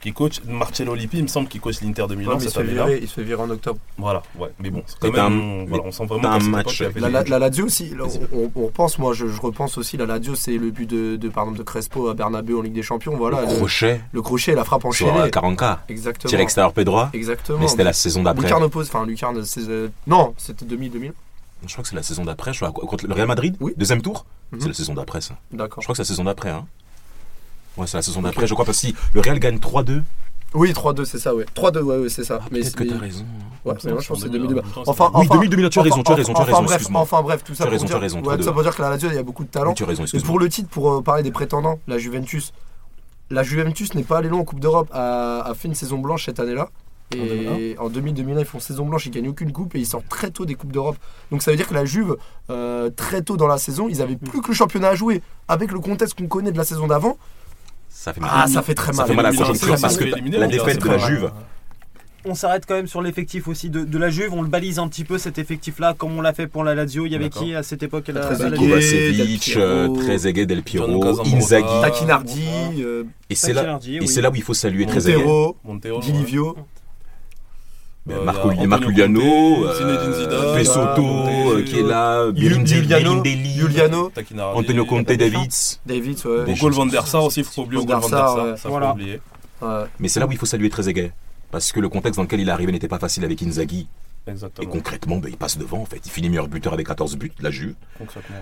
qui 0.00 0.12
coach 0.12 0.40
Marcello 0.46 0.94
Lippi 0.94 1.16
il 1.18 1.22
me 1.24 1.28
semble 1.28 1.48
qui 1.48 1.58
coach 1.58 1.80
l'Inter 1.80 2.06
de 2.08 2.14
Milan 2.14 2.32
Ouais, 2.32 2.36
mais 2.36 2.44
il, 2.44 2.48
se 2.48 2.50
cette 2.50 2.62
fait 2.62 2.68
année-là. 2.68 2.86
virer, 2.86 2.98
il 3.02 3.08
se 3.08 3.14
fait 3.14 3.22
virer 3.24 3.42
en 3.42 3.50
octobre. 3.50 3.78
Voilà 3.98 4.22
ouais 4.38 4.50
mais 4.60 4.70
bon 4.70 4.82
c'est 4.86 4.96
quand 5.00 5.10
même 5.10 5.20
un- 5.20 5.36
on, 5.62 5.64
voilà, 5.66 5.84
on 5.86 5.90
sent 5.90 6.04
vraiment 6.06 6.22
t'as 6.22 6.38
qu'à 6.38 6.44
un 6.44 6.48
match- 6.48 6.82
La, 6.96 7.08
la, 7.24 7.38
Lazio 7.40 7.64
aussi, 7.66 7.90
là, 7.96 8.04
on, 8.32 8.50
on 8.54 8.66
repense, 8.66 8.98
moi 9.00 9.12
je, 9.14 9.26
je 9.26 9.40
repense 9.40 9.76
aussi, 9.78 9.96
la 9.96 10.06
Lazio 10.06 10.36
c'est 10.36 10.56
le 10.56 10.70
but 10.70 10.88
de, 10.88 11.16
de, 11.16 11.28
par 11.28 11.44
exemple, 11.44 11.58
de 11.58 11.64
Crespo 11.64 12.08
à 12.08 12.14
Bernabeu 12.14 12.56
en 12.56 12.62
Ligue 12.62 12.74
des 12.74 12.82
Champions, 12.82 13.16
voilà, 13.16 13.40
le 13.40 13.46
le, 13.48 13.56
crochet 13.56 14.00
le 14.12 14.22
crochet, 14.22 14.54
la 14.54 14.64
frappe 14.64 14.82
sur 14.82 14.88
enchaînée. 14.90 15.18
euh, 15.18 15.28
Caranca. 15.30 15.82
Exactement. 15.88 16.28
Tir 16.30 16.38
extérieur 16.40 16.72
pied 16.72 16.84
droit. 16.84 17.10
Exactement. 17.12 17.58
Mais 17.58 17.66
c'était 17.66 17.82
la 17.84 17.92
saison 17.92 18.22
d'après. 18.22 18.44
Lucarne 18.44 18.62
oppose, 18.62 18.86
enfin 18.88 19.04
Lucarne, 19.04 19.44
c'est, 19.44 19.66
euh, 19.68 19.88
non, 20.06 20.34
c'était 20.36 20.66
2000-2000, 20.66 21.12
Je 21.66 21.72
crois 21.72 21.82
que 21.82 21.88
c'est 21.88 21.96
la 21.96 22.02
saison 22.04 22.24
d'après. 22.24 22.52
Je 22.52 22.58
crois 22.64 22.70
contre 22.70 23.06
le 23.08 23.14
Real 23.14 23.26
Madrid. 23.26 23.56
Oui. 23.60 23.72
Deuxième 23.76 24.02
tour. 24.02 24.24
Mhm. 24.56 24.62
C'est 24.62 24.68
la 24.68 24.74
saison 24.74 24.94
d'après 24.94 25.20
ça. 25.20 25.34
d'accord. 25.52 25.80
Je 25.82 25.86
crois 25.86 25.92
que 25.94 25.96
c'est 25.96 26.02
la 26.02 26.06
saison 26.14 26.24
d'après. 26.24 26.50
Hein. 26.50 26.66
Ouais, 27.76 27.86
c'est 27.86 27.96
la 27.96 28.02
saison 28.02 28.22
d'après. 28.22 28.46
Je 28.46 28.54
crois 28.54 28.64
parce 28.64 28.80
que 28.80 28.86
si 28.88 28.94
le 29.14 29.20
Real 29.20 29.38
gagne 29.38 29.58
3-2. 29.58 30.02
Oui, 30.54 30.72
3-2, 30.72 31.04
c'est 31.04 31.18
ça, 31.18 31.34
ouais. 31.34 31.44
3-2, 31.54 31.80
ouais, 31.82 31.98
ouais, 31.98 32.08
c'est 32.08 32.24
ça. 32.24 32.38
Ah, 32.40 32.46
mais 32.50 32.60
Peut-être 32.60 32.76
que 32.76 32.84
t'as 32.84 32.98
raison. 32.98 33.24
Ouais, 33.64 33.74
mais 33.84 33.92
moi 33.92 34.00
je 34.00 34.08
pense 34.08 34.18
que 34.18 34.24
c'est 34.24 34.30
2000 34.30 34.46
En 34.46 34.54
même 34.54 34.62
temps, 34.64 34.82
c'est 34.84 34.90
Enfin, 34.90 35.10
Oui, 35.14 35.26
enfin, 35.26 35.34
2000, 35.34 35.50
2000, 35.50 35.68
tu 35.68 35.78
as 35.78 35.82
raison, 35.82 36.02
tu 36.02 36.12
as 36.12 36.14
raison, 36.14 36.32
tu 36.32 36.38
as 36.38 36.42
enfin, 36.42 36.52
raison, 36.52 36.62
bref, 36.62 36.74
excuse-moi. 36.76 37.00
enfin 37.02 37.22
bref, 37.22 37.44
tout 37.44 37.54
ça 37.54 37.56
Tu 37.56 37.62
as 37.62 37.66
pour 37.66 37.72
raison, 37.72 37.84
dire, 37.84 37.90
tu 37.94 37.96
as 37.96 38.00
raison, 38.00 38.42
ça 38.44 38.52
pour 38.52 38.62
dire 38.62 38.74
que 38.76 38.82
la 38.82 38.90
Lazio, 38.90 39.08
il 39.10 39.14
y 39.16 39.18
a 39.18 39.22
beaucoup 39.22 39.44
de 39.44 39.48
talent. 39.50 39.74
Tu 39.74 39.82
as 39.82 39.86
raison, 39.86 40.04
Et 40.04 40.20
pour 40.20 40.38
le 40.38 40.48
titre, 40.48 40.68
pour 40.70 40.90
euh, 40.92 41.02
parler 41.02 41.22
des 41.24 41.32
prétendants, 41.32 41.78
la 41.88 41.98
Juventus, 41.98 42.52
la 43.30 43.42
Juventus 43.42 43.92
n'est 43.94 44.04
pas 44.04 44.18
allée 44.18 44.28
loin 44.28 44.40
en 44.40 44.44
Coupe 44.44 44.60
d'Europe, 44.60 44.88
a, 44.92 45.40
a 45.40 45.54
fait 45.54 45.68
une 45.68 45.74
saison 45.74 45.98
blanche 45.98 46.24
cette 46.26 46.40
année-là. 46.40 46.68
Et 47.14 47.76
en 47.78 47.88
2000-2001, 47.88 48.40
ils 48.40 48.44
font 48.44 48.58
saison 48.58 48.84
blanche, 48.84 49.06
ils 49.06 49.10
gagnent 49.12 49.28
aucune 49.28 49.52
coupe 49.52 49.74
et 49.76 49.78
ils 49.78 49.86
sortent 49.86 50.08
très 50.08 50.30
tôt 50.30 50.44
des 50.44 50.54
Coupes 50.56 50.72
d'Europe. 50.72 50.96
Donc 51.30 51.42
ça 51.42 51.50
veut 51.52 51.56
dire 51.56 51.68
que 51.68 51.74
la 51.74 51.84
Juve, 51.84 52.16
euh, 52.50 52.90
très 52.90 53.22
tôt 53.22 53.36
dans 53.36 53.46
la 53.46 53.58
saison, 53.58 53.86
ils 53.88 54.02
avaient 54.02 54.16
plus 54.16 54.40
que 54.42 54.48
le 54.48 54.54
championnat 54.54 54.88
à 54.88 54.94
jouer. 54.96 55.22
Avec 55.48 55.70
le 55.70 55.78
contexte 55.78 56.18
qu'on 56.18 56.26
connaît 56.26 56.50
de 56.52 56.58
la 56.58 56.64
saison 56.64 56.88
d'avant, 56.88 57.16
Ça 57.88 58.12
fait 58.12 58.20
mal. 58.20 58.30
ah, 58.32 58.46
ça 58.48 58.62
fait 58.62 58.74
très 58.74 58.92
Ça 58.92 59.02
mal. 59.02 59.06
fait 59.08 59.14
mal 59.14 59.26
à 59.26 59.30
la 59.30 59.36
conjoncture 59.36 59.76
parce 59.80 59.96
que 59.96 60.04
éliminé, 60.04 60.38
la 60.38 60.48
défaite 60.48 60.82
de 60.82 60.88
la. 60.88 60.98
Juve. 60.98 61.30
On 62.28 62.34
s'arrête 62.34 62.64
quand 62.66 62.74
même 62.74 62.88
sur 62.88 63.02
l'effectif 63.02 63.46
aussi 63.46 63.70
de, 63.70 63.84
de 63.84 63.98
la 63.98 64.10
Juve. 64.10 64.32
On 64.34 64.42
le 64.42 64.48
balise 64.48 64.80
un 64.80 64.88
petit 64.88 65.04
peu 65.04 65.16
cet 65.16 65.38
effectif-là, 65.38 65.94
comme 65.96 66.18
on 66.18 66.20
l'a 66.20 66.32
fait 66.32 66.48
pour 66.48 66.64
la 66.64 66.74
Lazio. 66.74 67.06
Il 67.06 67.12
y 67.12 67.14
avait 67.14 67.30
qui 67.30 67.54
à 67.54 67.62
cette 67.62 67.84
époque 67.84 68.08
la, 68.08 68.20
Kovacevic, 68.22 69.54
Del 69.54 69.62
euh, 69.62 69.86
Piero, 69.86 69.96
Trezeguet, 70.02 70.46
Del 70.46 70.62
Piero. 70.64 71.20
Inzaghi. 71.24 71.64
Taquinardi, 71.82 72.48
euh, 72.80 73.04
Et 73.30 73.36
c'est 73.36 73.52
là, 73.52 73.78
où 73.78 74.34
il 74.34 74.42
faut 74.42 74.54
saluer 74.54 74.86
Trezeguet. 74.86 75.24
Montero. 75.64 76.00
Ben, 78.06 78.18
Euh, 78.18 78.24
Marco- 78.24 78.52
il 78.52 78.60
y 78.60 78.64
a 78.64 78.66
Marco 78.68 78.84
Antonio 78.84 78.96
Liano, 79.06 79.20
Conte, 79.20 79.80
euh, 79.80 80.64
Soto 80.64 81.02
euh, 81.56 81.62
qui 81.64 81.80
est 81.80 81.82
là, 81.82 82.26
Giuliano, 82.34 84.12
Antonio 84.54 84.84
Conte, 84.84 85.06
Davids. 85.12 85.80
David, 85.84 86.18
ouais. 86.24 86.54
Gol 86.58 86.72
Van 86.72 86.86
der 86.86 87.06
Sar 87.06 87.24
aussi, 87.24 87.42
faut 87.42 87.62
pas 87.62 87.66
oublier 87.66 87.84
Gol 87.84 87.96
Van 87.96 88.08
der 88.08 88.08
Sar, 88.08 88.58
ça 88.58 88.68
faut 88.68 88.76
oublier. 88.76 89.20
Ouais. 89.60 89.84
Mais 89.98 90.06
c'est 90.08 90.20
là 90.20 90.26
où 90.26 90.32
il 90.32 90.38
faut 90.38 90.46
saluer 90.46 90.70
Trezeguet. 90.70 91.12
Parce 91.50 91.72
que 91.72 91.80
le 91.80 91.88
contexte 91.88 92.16
dans 92.18 92.22
lequel 92.24 92.40
il 92.40 92.48
est 92.48 92.52
arrivé 92.52 92.70
n'était 92.72 92.88
pas 92.88 92.98
facile 92.98 93.24
avec 93.24 93.42
Inzaghi. 93.42 93.88
Et 94.26 94.30
Exactement. 94.32 94.70
concrètement, 94.70 95.16
ben, 95.18 95.28
il 95.30 95.36
passe 95.36 95.56
devant 95.56 95.78
en 95.80 95.84
fait. 95.86 96.00
Il 96.04 96.10
finit 96.10 96.28
meilleur 96.28 96.48
buteur 96.48 96.72
avec 96.72 96.86
14 96.86 97.16
buts, 97.16 97.32
la 97.40 97.50
Juve. 97.50 97.74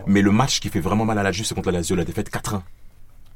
Mais 0.07 0.22
le 0.22 0.31
match 0.31 0.61
qui 0.61 0.68
fait 0.70 0.81
vraiment 0.81 1.05
mal 1.05 1.18
à 1.18 1.22
la 1.22 1.31
Juve, 1.33 1.44
c'est 1.46 1.55
contre 1.55 1.70
la 1.70 1.79
Lazio, 1.79 1.94
la 1.96 2.05
défaite 2.05 2.31
4-1. 2.31 2.62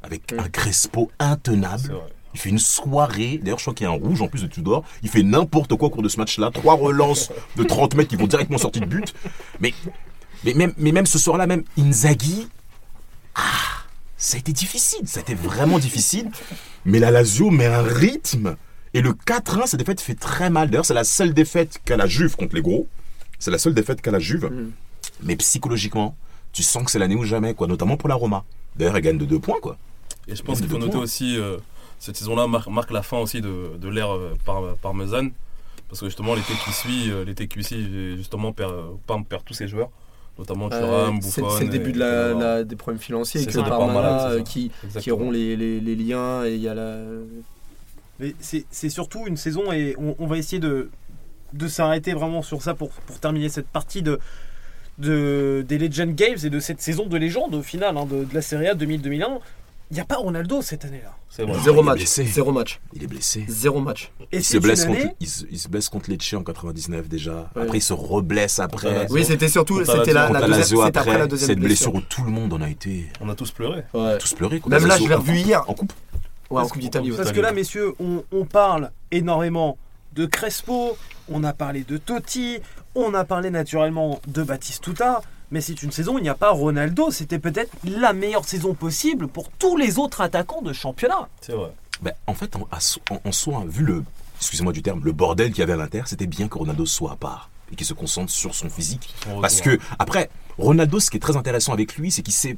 Avec 0.02 0.32
Mm. 0.32 0.40
un 0.40 0.48
Crespo 0.48 1.10
C'est 1.20 1.26
intenable. 1.26 1.92
Il 2.34 2.40
fait 2.40 2.50
une 2.50 2.58
soirée. 2.58 3.38
D'ailleurs, 3.42 3.58
je 3.58 3.64
crois 3.64 3.74
qu'il 3.74 3.84
y 3.84 3.88
a 3.88 3.92
un 3.92 3.96
rouge 3.96 4.20
en 4.22 4.28
plus 4.28 4.42
de 4.42 4.46
Tudor. 4.46 4.84
Il 5.02 5.08
fait 5.08 5.22
n'importe 5.22 5.74
quoi 5.76 5.88
au 5.88 5.90
cours 5.90 6.02
de 6.02 6.08
ce 6.08 6.18
match-là. 6.18 6.50
Trois 6.52 6.74
relances 6.74 7.30
de 7.56 7.62
30 7.62 7.94
mètres 7.94 8.10
qui 8.10 8.16
vont 8.16 8.26
directement 8.26 8.58
sortir 8.58 8.82
de 8.82 8.86
but. 8.86 9.14
Mais, 9.60 9.72
mais, 10.44 10.54
même, 10.54 10.72
mais 10.76 10.92
même 10.92 11.06
ce 11.06 11.18
soir-là, 11.18 11.46
même 11.46 11.64
Inzaghi. 11.78 12.48
Ah, 13.34 13.40
ça 14.16 14.36
a 14.36 14.40
été 14.40 14.52
difficile. 14.52 15.06
Ça 15.06 15.20
a 15.20 15.22
été 15.22 15.34
vraiment 15.34 15.78
difficile. 15.78 16.30
Mais 16.84 16.98
la 16.98 17.10
Lazio 17.10 17.50
met 17.50 17.66
un 17.66 17.82
rythme. 17.82 18.56
Et 18.94 19.00
le 19.00 19.12
4-1, 19.12 19.66
cette 19.66 19.78
défaite 19.78 20.00
fait 20.00 20.14
très 20.14 20.50
mal. 20.50 20.70
D'ailleurs, 20.70 20.86
c'est 20.86 20.94
la 20.94 21.04
seule 21.04 21.34
défaite 21.34 21.80
qu'a 21.84 21.96
la 21.96 22.06
Juve 22.06 22.36
contre 22.36 22.54
les 22.54 22.62
gros. 22.62 22.88
C'est 23.38 23.50
la 23.50 23.58
seule 23.58 23.74
défaite 23.74 24.00
qu'a 24.00 24.10
la 24.10 24.18
Juve. 24.18 24.46
Mm. 24.46 24.70
Mais 25.22 25.36
psychologiquement, 25.36 26.16
tu 26.52 26.62
sens 26.62 26.84
que 26.84 26.90
c'est 26.90 26.98
l'année 26.98 27.16
ou 27.16 27.24
jamais, 27.24 27.54
quoi. 27.54 27.66
Notamment 27.66 27.96
pour 27.96 28.08
la 28.08 28.14
Roma. 28.14 28.44
D'ailleurs, 28.76 28.96
elle 28.96 29.02
gagne 29.02 29.18
de 29.18 29.24
deux 29.24 29.38
points, 29.38 29.60
quoi. 29.60 29.76
Et 30.26 30.36
je 30.36 30.42
pense 30.42 30.60
qu'il 30.60 30.68
faut 30.68 30.78
noter 30.78 30.92
points. 30.92 31.02
aussi, 31.02 31.36
euh, 31.36 31.58
cette 31.98 32.16
saison-là 32.16 32.46
mar- 32.46 32.70
marque 32.70 32.90
la 32.90 33.02
fin 33.02 33.18
aussi 33.18 33.40
de, 33.40 33.76
de 33.76 33.88
l'ère 33.88 34.12
euh, 34.14 34.34
par, 34.44 34.62
parmesane. 34.76 35.30
Parce 35.88 36.00
que 36.00 36.06
justement, 36.06 36.34
l'été 36.34 36.52
qui 36.64 36.72
suit, 36.72 37.10
euh, 37.10 37.24
l'été 37.24 37.48
qui 37.48 37.64
suit, 37.64 38.16
justement, 38.18 38.52
perd, 38.52 38.72
euh, 38.72 38.82
Parme 39.06 39.24
perd 39.24 39.42
tous 39.44 39.54
ses 39.54 39.68
joueurs. 39.68 39.88
Notamment 40.38 40.68
Euh, 40.70 40.78
Thuram, 41.06 41.20
c'est 41.22 41.40
le 41.64 41.68
début 41.70 41.90
et- 41.90 41.92
de 41.94 41.98
la, 41.98 42.30
et- 42.30 42.34
la- 42.38 42.64
des 42.64 42.76
problèmes 42.76 43.00
financiers 43.00 43.40
Parmala, 43.78 44.30
euh, 44.30 44.42
qui, 44.42 44.70
qui 45.00 45.10
les, 45.32 45.56
les, 45.56 45.80
les 45.80 45.96
liens 45.96 46.44
et 46.44 46.54
il 46.54 46.60
y 46.60 46.68
a 46.68 46.74
la. 46.74 46.98
Mais 48.20 48.34
c'est 48.38 48.64
c'est 48.70 48.88
surtout 48.90 49.24
une 49.26 49.36
saison 49.36 49.72
et 49.72 49.96
on, 49.98 50.14
on 50.18 50.26
va 50.26 50.36
essayer 50.38 50.60
de, 50.60 50.90
de 51.54 51.68
s'arrêter 51.68 52.12
vraiment 52.14 52.42
sur 52.42 52.62
ça 52.62 52.74
pour, 52.74 52.90
pour 52.90 53.18
terminer 53.18 53.48
cette 53.48 53.66
partie 53.68 54.02
de, 54.02 54.18
de, 54.98 55.64
des 55.66 55.78
Legend 55.78 56.14
Games 56.14 56.36
et 56.44 56.50
de 56.50 56.60
cette 56.60 56.80
saison 56.80 57.06
de 57.06 57.16
légende 57.16 57.54
au 57.54 57.62
final 57.62 57.96
hein, 57.96 58.06
de, 58.06 58.24
de 58.24 58.34
la 58.34 58.42
Serie 58.42 58.68
A 58.68 58.74
2000-2001. 58.74 59.38
Il 59.90 59.94
n'y 59.94 60.00
a 60.00 60.04
pas 60.04 60.16
Ronaldo 60.16 60.60
cette 60.60 60.84
année-là. 60.84 61.16
C'est 61.30 61.44
vrai. 61.44 61.58
Zéro 61.64 61.80
il 61.80 61.84
match. 61.86 62.04
Zéro 62.04 62.52
match. 62.52 62.80
Il 62.92 63.02
est 63.04 63.06
blessé. 63.06 63.44
Zéro 63.48 63.80
match. 63.80 64.10
Et 64.32 64.38
Il 64.38 64.44
se, 64.44 64.58
blesse 64.58 64.84
contre, 64.84 65.00
il, 65.18 65.26
se, 65.26 65.44
il 65.50 65.58
se 65.58 65.68
blesse 65.68 65.88
contre 65.88 66.10
Lecce 66.10 66.34
en 66.34 66.42
99 66.42 67.08
déjà. 67.08 67.50
Ouais. 67.56 67.62
Après, 67.62 67.78
il 67.78 67.82
se 67.82 67.94
reblesse 67.94 68.58
après. 68.58 69.06
Oui, 69.10 69.24
c'était 69.24 69.48
surtout. 69.48 69.82
C'était 69.84 70.12
la, 70.12 70.28
la 70.28 70.40
la 70.40 70.46
deuxième. 70.46 70.84
C'était 70.84 70.98
après 70.98 71.10
la 71.12 71.16
après, 71.16 71.28
deuxième 71.28 71.48
cette 71.48 71.58
blessure 71.58 71.92
blessure. 71.92 72.08
où 72.08 72.14
tout 72.14 72.24
le 72.24 72.30
monde 72.30 72.52
en 72.52 72.60
a 72.60 72.68
été 72.68 73.06
On 73.20 73.28
a 73.30 73.34
tous 73.34 73.50
pleuré. 73.50 73.84
Ouais. 73.94 74.18
tous 74.18 74.34
pleurés. 74.34 74.60
contre 74.60 74.76
Même 74.78 74.86
là, 74.86 74.98
je 74.98 75.06
l'ai 75.06 75.14
revu 75.14 75.38
hier. 75.38 75.68
En 75.68 75.74
coupe. 75.74 75.92
Ouais, 76.50 76.62
en 76.62 76.66
Coupe 76.68 76.80
d'Italie. 76.80 77.12
Parce 77.16 77.32
que 77.32 77.40
là, 77.40 77.52
messieurs, 77.52 77.94
on, 78.00 78.24
on 78.32 78.44
parle 78.44 78.90
énormément 79.10 79.76
de 80.14 80.26
Crespo, 80.26 80.96
on 81.30 81.44
a 81.44 81.52
parlé 81.52 81.84
de 81.84 81.96
Totti, 81.98 82.58
on 82.94 83.12
a 83.14 83.24
parlé 83.24 83.50
naturellement 83.50 84.20
de 84.26 84.42
Batistuta, 84.42 85.20
mais 85.50 85.60
c'est 85.60 85.82
une 85.82 85.92
saison 85.92 86.14
où 86.14 86.18
il 86.18 86.22
n'y 86.22 86.28
a 86.28 86.34
pas 86.34 86.50
Ronaldo. 86.50 87.10
C'était 87.10 87.38
peut-être 87.38 87.70
la 87.84 88.12
meilleure 88.12 88.44
saison 88.44 88.74
possible 88.74 89.28
pour 89.28 89.48
tous 89.50 89.76
les 89.76 89.98
autres 89.98 90.20
attaquants 90.20 90.62
de 90.62 90.72
championnat. 90.72 91.28
C'est 91.40 91.52
vrai. 91.52 91.72
Ben, 92.02 92.12
en 92.26 92.34
fait, 92.34 92.54
en, 92.56 93.32
soi, 93.32 93.64
vu 93.66 93.84
le, 93.84 94.04
excusez-moi 94.38 94.72
du 94.72 94.82
terme, 94.82 95.00
le 95.04 95.12
bordel 95.12 95.50
qu'il 95.50 95.60
y 95.60 95.62
avait 95.62 95.72
à 95.72 95.76
l'Inter, 95.76 96.02
c'était 96.06 96.26
bien 96.26 96.48
que 96.48 96.58
Ronaldo 96.58 96.86
soit 96.86 97.12
à 97.12 97.16
part 97.16 97.50
et 97.72 97.76
qu'il 97.76 97.86
se 97.86 97.94
concentre 97.94 98.30
sur 98.32 98.54
son 98.54 98.70
physique. 98.70 99.14
Parce 99.40 99.60
que, 99.60 99.78
après, 99.98 100.30
Ronaldo, 100.58 101.00
ce 101.00 101.10
qui 101.10 101.16
est 101.16 101.20
très 101.20 101.36
intéressant 101.36 101.72
avec 101.72 101.96
lui, 101.96 102.10
c'est 102.10 102.22
qu'il 102.22 102.32
sait 102.34 102.56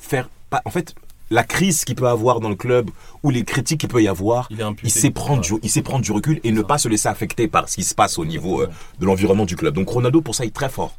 faire. 0.00 0.28
Pas, 0.48 0.62
en 0.64 0.70
fait, 0.70 0.94
la 1.30 1.44
crise 1.44 1.84
qu'il 1.84 1.94
peut 1.94 2.08
avoir 2.08 2.40
dans 2.40 2.48
le 2.48 2.56
club 2.56 2.90
ou 3.22 3.30
les 3.30 3.44
critiques 3.44 3.80
qu'il 3.80 3.88
peut 3.88 4.02
y 4.02 4.08
avoir, 4.08 4.48
Il 4.50 4.58
est 4.60 4.64
imputé. 4.64 4.88
il 4.88 4.90
sait, 4.90 5.10
prendre 5.10 5.42
Ouais. 5.42 5.58
du, 5.58 5.60
il 5.62 5.70
sait 5.70 5.82
prendre 5.82 6.02
du 6.02 6.10
recul 6.10 6.40
et 6.42 6.50
ne 6.50 6.60
ça. 6.62 6.66
pas 6.66 6.78
se 6.78 6.88
laisser 6.88 7.06
affecter 7.08 7.46
par 7.46 7.68
ce 7.68 7.76
qui 7.76 7.84
se 7.84 7.94
passe 7.94 8.18
au 8.18 8.24
niveau 8.24 8.62
euh, 8.62 8.68
de 8.98 9.06
l'environnement 9.06 9.44
du 9.44 9.54
club. 9.54 9.74
Donc 9.74 9.88
Ronaldo, 9.88 10.20
pour 10.22 10.34
ça, 10.34 10.44
il 10.44 10.48
est 10.48 10.50
très 10.50 10.68
fort. 10.68 10.96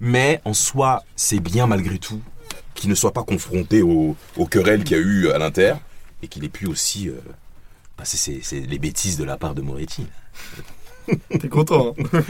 Mais 0.00 0.40
en 0.44 0.52
soi, 0.54 1.04
c'est 1.16 1.40
bien 1.40 1.66
malgré 1.66 1.98
tout 1.98 2.20
qu'il 2.74 2.90
ne 2.90 2.94
soit 2.94 3.12
pas 3.12 3.22
confronté 3.24 3.82
aux, 3.82 4.16
querelles 4.50 4.84
qu'il 4.84 4.96
y 4.96 5.00
a 5.00 5.02
eu 5.02 5.30
à 5.30 5.38
l'Inter 5.38 5.74
et 6.22 6.28
qu'il 6.28 6.44
ait 6.44 6.48
pu 6.50 6.66
aussi 6.66 7.08
euh, 7.08 7.14
passer 7.96 8.40
ses- 8.42 8.60
les 8.60 8.78
bêtises 8.78 9.16
de 9.16 9.24
la 9.24 9.36
part 9.36 9.54
de 9.54 9.62
Moretti. 9.62 10.06
T'es 11.40 11.48
content. 11.48 11.94
hein. 12.12 12.20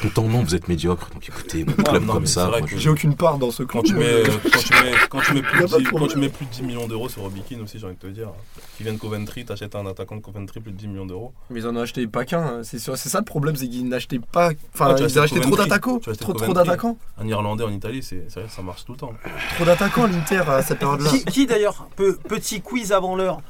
Pourtant, 0.00 0.22
non, 0.24 0.42
vous 0.42 0.54
êtes 0.54 0.68
médiocre, 0.68 1.10
donc 1.12 1.28
écoutez, 1.28 1.64
mon 1.64 1.72
Ah, 1.78 1.90
club 1.90 2.04
non, 2.04 2.12
comme 2.14 2.26
ça. 2.26 2.50
je- 2.66 2.76
J'ai 2.78 2.88
aucune 2.88 3.14
part 3.14 3.38
dans 3.38 3.50
ce 3.50 3.62
Quand 3.62 3.82
club. 3.82 3.84
tu 3.92 3.94
mets, 3.94 4.22
quand 4.52 4.58
tu 4.60 4.72
mets, 4.82 4.92
quand 5.10 5.20
tu 5.20 5.34
mets 5.34 5.42
plus 5.42 5.60
de 5.60 5.66
pas 5.66 5.76
de 5.76 5.82
10, 5.82 5.84
quand 5.84 5.96
problème. 5.96 6.08
tu 6.08 6.18
mets 6.18 6.28
plus 6.28 6.46
de 6.46 6.50
10 6.50 6.62
millions 6.62 6.86
d'euros 6.88 7.08
sur 7.08 7.22
Robikin 7.22 7.60
aussi, 7.62 7.78
j'ai 7.78 7.86
envie 7.86 7.96
de 7.96 8.00
te 8.00 8.06
dire, 8.06 8.28
qui 8.76 8.82
vient 8.84 8.92
de 8.92 8.98
Coventry, 8.98 9.44
t'achètes 9.44 9.74
un 9.74 9.86
attaquant 9.86 10.16
de 10.16 10.20
Coventry 10.22 10.60
plus 10.60 10.72
de 10.72 10.76
10 10.76 10.88
millions 10.88 11.06
d'euros. 11.06 11.32
Mais 11.50 11.60
ils 11.60 11.66
en 11.66 11.76
ont 11.76 11.80
acheté 11.80 12.06
pas 12.06 12.24
qu'un. 12.24 12.40
hein. 12.40 12.60
C'est 12.62 12.78
ça 12.78 13.18
le 13.18 13.24
problème, 13.24 13.56
c'est 13.56 13.68
qu'ils 13.68 13.88
n'achetaient 13.88 14.20
pas. 14.20 14.50
Enfin, 14.74 14.88
Ah, 14.90 14.94
tu 14.94 15.02
as 15.02 15.06
ils 15.08 15.18
ont 15.18 15.22
acheté 15.22 15.40
trop 15.40 15.56
d'attaquants. 15.56 15.98
Trop, 15.98 16.52
d'attaquants. 16.54 16.96
Un 17.18 17.26
Irlandais 17.26 17.64
en 17.64 17.70
Italie, 17.72 18.02
c'est 18.02 18.26
ça 18.30 18.62
marche 18.62 18.84
tout 18.84 18.92
le 18.92 18.98
temps. 18.98 19.12
Trop 19.56 19.64
d'attaquants 19.64 20.04
à 20.04 20.08
l'Inter 20.08 20.42
à 20.48 20.62
cette 20.62 20.78
période-là. 20.78 21.10
Qui, 21.10 21.24
qui, 21.24 21.46
d'ailleurs, 21.46 21.88
petit 22.28 22.60
quiz 22.62 22.92
avant 22.92 23.16
l'heure, 23.16 23.40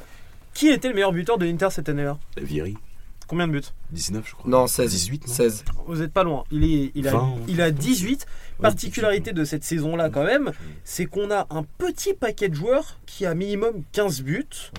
qui 0.55 0.69
était 0.69 0.89
le 0.89 0.95
meilleur 0.95 1.13
buteur 1.13 1.39
de 1.39 1.45
l'Inter 1.47 1.69
cette 1.71 1.89
année-là? 1.89 2.19
Vieri, 2.41 2.77
Combien 3.31 3.47
de 3.47 3.53
buts 3.53 3.63
19, 3.93 4.27
je 4.27 4.33
crois. 4.35 4.51
Non, 4.51 4.67
16. 4.67 4.91
18, 4.91 5.29
non 5.29 5.33
16. 5.33 5.65
Vous 5.87 5.97
n'êtes 5.99 6.13
pas 6.13 6.25
loin. 6.25 6.43
Il, 6.51 6.65
est, 6.65 6.91
il, 6.97 7.07
a, 7.07 7.13
20. 7.13 7.35
il 7.47 7.61
a 7.61 7.71
18. 7.71 8.27
Particularité 8.61 9.33
de 9.33 9.45
cette 9.45 9.63
saison-là, 9.63 10.11
quand 10.11 10.25
même, 10.25 10.51
c'est 10.83 11.07
qu'on 11.07 11.31
a 11.31 11.47
un 11.51 11.63
petit 11.79 12.13
paquet 12.13 12.49
de 12.49 12.57
joueurs 12.57 12.99
qui 13.07 13.27
a 13.27 13.35
minimum 13.37 13.85
15 13.93 14.23
buts. 14.23 14.73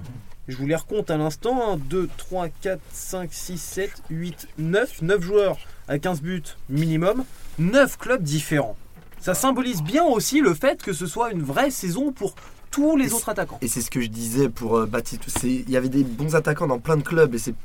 Je 0.49 0.57
vous 0.57 0.67
les 0.67 0.75
recompte 0.75 1.09
à 1.09 1.15
l'instant 1.15 1.75
1, 1.75 1.77
2, 1.77 2.09
3, 2.17 2.49
4, 2.49 2.81
5, 2.91 3.29
6, 3.31 3.57
7, 3.57 3.91
8, 4.09 4.47
9. 4.57 5.01
9 5.01 5.21
joueurs 5.21 5.57
à 5.87 5.97
15 5.97 6.21
buts 6.21 6.43
minimum. 6.69 7.23
9 7.57 7.97
clubs 7.97 8.21
différents. 8.21 8.75
Ça 9.21 9.33
symbolise 9.33 9.81
bien 9.81 10.03
aussi 10.03 10.41
le 10.41 10.53
fait 10.53 10.83
que 10.83 10.91
ce 10.91 11.07
soit 11.07 11.31
une 11.31 11.41
vraie 11.41 11.71
saison 11.71 12.11
pour 12.11 12.35
tous 12.69 12.97
les 12.97 13.11
Et 13.11 13.13
autres 13.13 13.29
attaquants. 13.29 13.59
Et 13.61 13.69
c'est 13.69 13.81
ce 13.81 13.89
que 13.89 14.01
je 14.01 14.07
disais 14.07 14.49
pour 14.49 14.77
euh, 14.77 14.85
Baptiste. 14.85 15.21
Il 15.43 15.69
y 15.69 15.77
avait 15.77 15.87
des 15.87 16.03
bons 16.03 16.35
attaquants 16.35 16.67
dans 16.67 16.79
plein 16.79 16.97
de 16.97 17.03
clubs 17.03 17.33
et 17.33 17.37
c'est. 17.37 17.55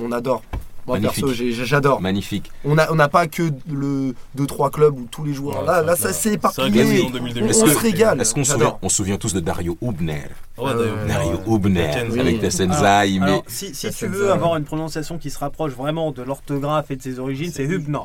On 0.00 0.12
adore. 0.12 0.42
Moi 0.86 0.98
Magnifique. 0.98 1.24
perso, 1.24 1.64
j'adore. 1.64 2.00
Magnifique. 2.02 2.52
On 2.64 2.74
n'a 2.74 2.92
on 2.92 2.96
pas 3.08 3.26
que 3.26 3.44
le 3.72 4.14
2-3 4.36 4.70
clubs 4.70 4.98
où 4.98 5.06
tous 5.10 5.24
les 5.24 5.32
joueurs. 5.32 5.60
Ouais, 5.60 5.66
là, 5.82 5.96
ça 5.96 6.08
la- 6.08 6.12
éparpillé. 6.34 6.66
On, 7.06 7.10
2000, 7.10 7.42
on 7.42 7.46
Est-ce 7.48 7.66
se 7.66 7.78
régale. 7.78 8.20
Est-ce 8.20 8.34
qu'on 8.34 8.44
se 8.44 8.52
souvient, 8.52 8.76
on 8.82 8.88
se 8.90 8.96
souvient 8.96 9.16
tous 9.16 9.32
de 9.32 9.40
Dario 9.40 9.78
Hubner 9.80 10.24
Ouais, 10.58 10.72
Euh, 10.74 11.06
Dario 11.08 11.40
euh, 11.48 11.56
Hubner 11.56 11.86
avec 11.88 12.12
oui. 12.34 12.38
Tessenzaï, 12.38 13.18
mais 13.18 13.24
Alors, 13.26 13.44
si, 13.46 13.72
tu 13.72 14.06
veux 14.08 14.30
avoir 14.30 14.56
une 14.56 14.64
prononciation 14.64 15.16
qui 15.16 15.30
se 15.30 15.38
rapproche 15.38 15.72
vraiment 15.72 16.10
de 16.12 16.22
l'orthographe 16.22 16.90
et 16.90 16.96
de 16.96 17.02
ses 17.02 17.18
origines, 17.18 17.50
c'est 17.50 17.66
C'est 17.66 17.72
Hübner. 17.72 17.98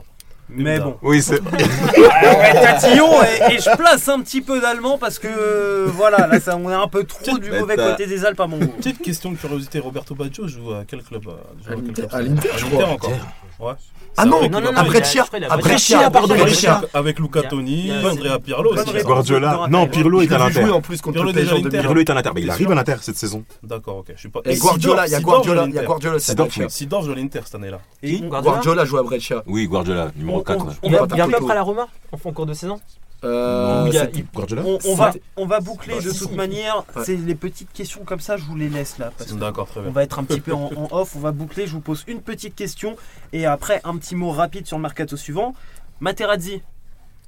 Mais 0.51 0.79
bon. 0.79 0.97
oui, 1.03 1.21
c'est 1.21 1.39
Ouais, 1.41 2.53
tatillon 2.53 3.09
et, 3.23 3.53
et 3.53 3.57
je 3.59 3.75
place 3.77 4.07
un 4.09 4.19
petit 4.21 4.41
peu 4.41 4.59
d'allemand 4.59 4.97
parce 4.97 5.19
que 5.19 5.27
euh, 5.27 5.88
voilà, 5.93 6.25
là 6.27 6.39
ça, 6.39 6.57
on 6.57 6.69
est 6.69 6.73
un 6.73 6.88
peu 6.88 7.03
trop 7.03 7.38
du 7.38 7.51
mauvais 7.51 7.75
côté 7.75 8.07
des 8.07 8.25
Alpes 8.25 8.39
à 8.39 8.47
mon 8.47 8.57
goût. 8.57 8.67
Petite 8.77 9.01
question 9.01 9.31
de 9.31 9.38
curiosité, 9.38 9.79
Roberto 9.79 10.15
Baggio 10.15 10.47
joue 10.47 10.71
à 10.73 10.83
quel 10.88 11.03
club 11.03 11.27
euh, 11.27 11.31
joue 11.63 11.71
À 11.71 11.75
quel 11.75 11.85
l'Inter- 11.85 11.93
club, 11.93 12.07
à 12.07 12.12
ça 12.12 12.21
l'Inter, 12.21 12.49
À 12.53 12.57
je 12.57 12.65
crois. 12.65 12.85
encore. 12.88 13.12
Ouais. 13.59 13.73
Ah 14.17 14.25
non, 14.25 14.49
non, 14.49 14.59
non, 14.61 14.69
après 14.75 14.97
il 14.99 15.01
a- 15.01 15.03
Chia, 15.03 15.23
après 15.23 15.39
Brescia, 15.61 15.99
Chia, 15.99 16.09
pardon. 16.09 16.35
Brescia. 16.35 16.81
Avec 16.93 17.19
Luca 17.19 17.43
Toni, 17.43 17.87
Il 17.87 18.01
y 18.01 18.05
Andrea 18.05 18.39
Pirlo 18.39 18.73
aussi. 18.73 19.03
Guardiola. 19.03 19.67
Non, 19.69 19.87
Pirlo 19.87 20.21
est 20.21 20.31
à 20.31 20.37
l'Inter. 20.37 20.69
en 20.71 20.81
plus 20.81 20.99
contre 21.01 21.15
Pirlo 21.15 21.29
le 21.29 21.33
PSG 21.33 21.43
déjà 21.45 21.55
en 21.55 21.59
Inter. 21.59 21.69
2000. 21.69 21.81
Pirlo 21.81 22.01
est 22.01 22.09
à 22.09 22.13
l'Inter, 22.13 22.29
mais 22.35 22.41
il 22.41 22.49
arrive 22.49 22.71
à 22.71 22.75
l'Inter 22.75 22.95
cette 23.01 23.17
saison. 23.17 23.43
D'accord, 23.63 23.97
ok. 23.97 24.07
Je 24.15 24.19
suis 24.19 24.29
pas. 24.29 24.39
Et 24.45 24.57
Guardiola, 24.57 25.07
il 25.07 25.11
y 25.11 25.15
a 25.15 25.19
Guardiola, 25.21 25.61
à 25.63 25.65
il 25.67 25.73
y 25.73 25.79
a. 25.79 25.83
Guardiola. 25.83 26.19
Sidorf, 26.19 26.49
c'est 26.53 26.63
oui. 26.63 26.69
Sidorf 26.69 27.05
joue 27.05 27.11
à 27.11 27.15
l'Inter 27.15 27.39
cette 27.45 27.55
année-là. 27.55 27.79
Guardiola 28.03 28.85
joue 28.85 28.97
à 28.97 29.03
Brescia. 29.03 29.43
Oui, 29.45 29.67
Guardiola, 29.67 30.11
numéro 30.15 30.39
On- 30.39 30.43
4. 30.43 30.65
on- 30.65 30.69
Il 30.83 30.91
il 30.91 30.95
a 31.21 31.25
peu 31.27 31.33
tôt. 31.33 31.45
près 31.45 31.55
la 31.55 31.61
Roma 31.61 31.87
en, 32.11 32.17
en 32.29 32.31
cours 32.33 32.45
de 32.45 32.53
saison 32.53 32.79
Euh, 33.23 33.84
il 33.88 33.93
y 33.93 33.97
a- 33.97 34.08
Guardiola 34.34 34.63
on, 34.65 34.79
on 34.86 34.95
va, 34.95 35.12
on 35.36 35.45
va 35.45 35.60
boucler 35.60 35.95
de 36.01 36.10
Si, 36.10 36.19
toute 36.19 36.36
manière. 36.36 36.86
Ouais. 36.95 37.03
C'est 37.03 37.15
les 37.17 37.36
petites 37.36 37.71
questions 37.73 38.03
comme 38.05 38.21
ça, 38.21 38.38
je 38.38 38.43
vous 38.45 38.55
les 38.55 38.69
laisse 38.69 38.97
là. 38.97 39.12
D'accord, 39.34 39.67
très 39.67 39.82
on 39.82 39.84
bien. 39.84 39.91
va 39.91 40.03
être 40.03 40.19
un 40.19 40.23
petit 40.23 40.39
peu 40.39 40.53
en, 40.53 40.69
en 40.75 40.88
off, 40.91 41.15
on 41.15 41.19
va 41.19 41.32
boucler. 41.32 41.67
Je 41.67 41.73
vous 41.73 41.82
pose 41.82 42.03
une 42.08 42.21
petite 42.21 42.55
question 42.55 42.95
et 43.34 43.45
après 43.45 43.82
un 43.84 43.97
petit 43.97 44.15
mot 44.15 44.32
rapide 44.32 44.65
sur 44.67 44.77
le 44.77 44.84
mercato 44.84 45.17
suivant. 45.17 45.53
Materazzi, 45.99 46.62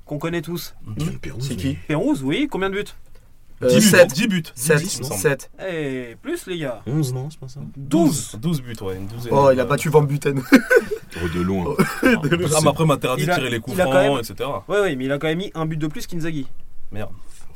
qu'on 0.05 0.17
connaît 0.17 0.41
tous. 0.41 0.73
C'est 1.39 1.55
qui 1.57 1.73
Pérouse, 1.87 2.23
oui, 2.23 2.47
combien 2.49 2.69
de 2.69 2.75
buts? 2.75 2.85
10 3.61 3.67
Euh, 3.67 3.79
buts. 3.79 3.81
7. 3.81 4.13
10 4.13 4.27
buts. 4.27 4.43
7. 4.55 4.77
10, 4.81 4.95
il 4.95 4.99
me 5.01 5.03
semble. 5.05 5.19
7. 5.19 5.51
Eh, 5.69 6.15
plus 6.21 6.47
les 6.47 6.57
gars 6.57 6.81
11, 6.87 7.13
non, 7.13 7.29
c'est 7.29 7.39
pas 7.39 7.47
ça 7.47 7.59
12 7.77 8.37
12 8.41 8.61
buts, 8.61 8.75
ouais. 8.81 8.95
Une 8.95 9.07
douzaine. 9.07 9.31
Oh, 9.33 9.49
il 9.51 9.59
a 9.59 9.65
battu 9.65 9.89
Van 9.89 10.01
Buten. 10.01 10.41
Oh, 11.17 11.27
de 11.33 11.41
loin. 11.41 11.65
Ah, 12.03 12.07
mais 12.23 12.69
après, 12.69 13.07
Il 13.17 13.29
a- 13.29 13.35
tirait 13.35 13.49
les 13.49 13.59
coups 13.59 13.75
il 13.77 13.81
a 13.81 13.85
quand 13.85 13.91
francs, 13.91 14.03
même- 14.03 14.17
etc. 14.19 14.49
Ouais, 14.67 14.79
ouais, 14.81 14.95
mais 14.95 15.05
il 15.05 15.11
a 15.11 15.17
quand 15.17 15.27
même 15.27 15.37
mis 15.39 15.51
un 15.53 15.65
but 15.65 15.77
de 15.77 15.87
plus 15.87 16.07
qu'Inzaghi. 16.07 16.47
Merde. 16.91 17.09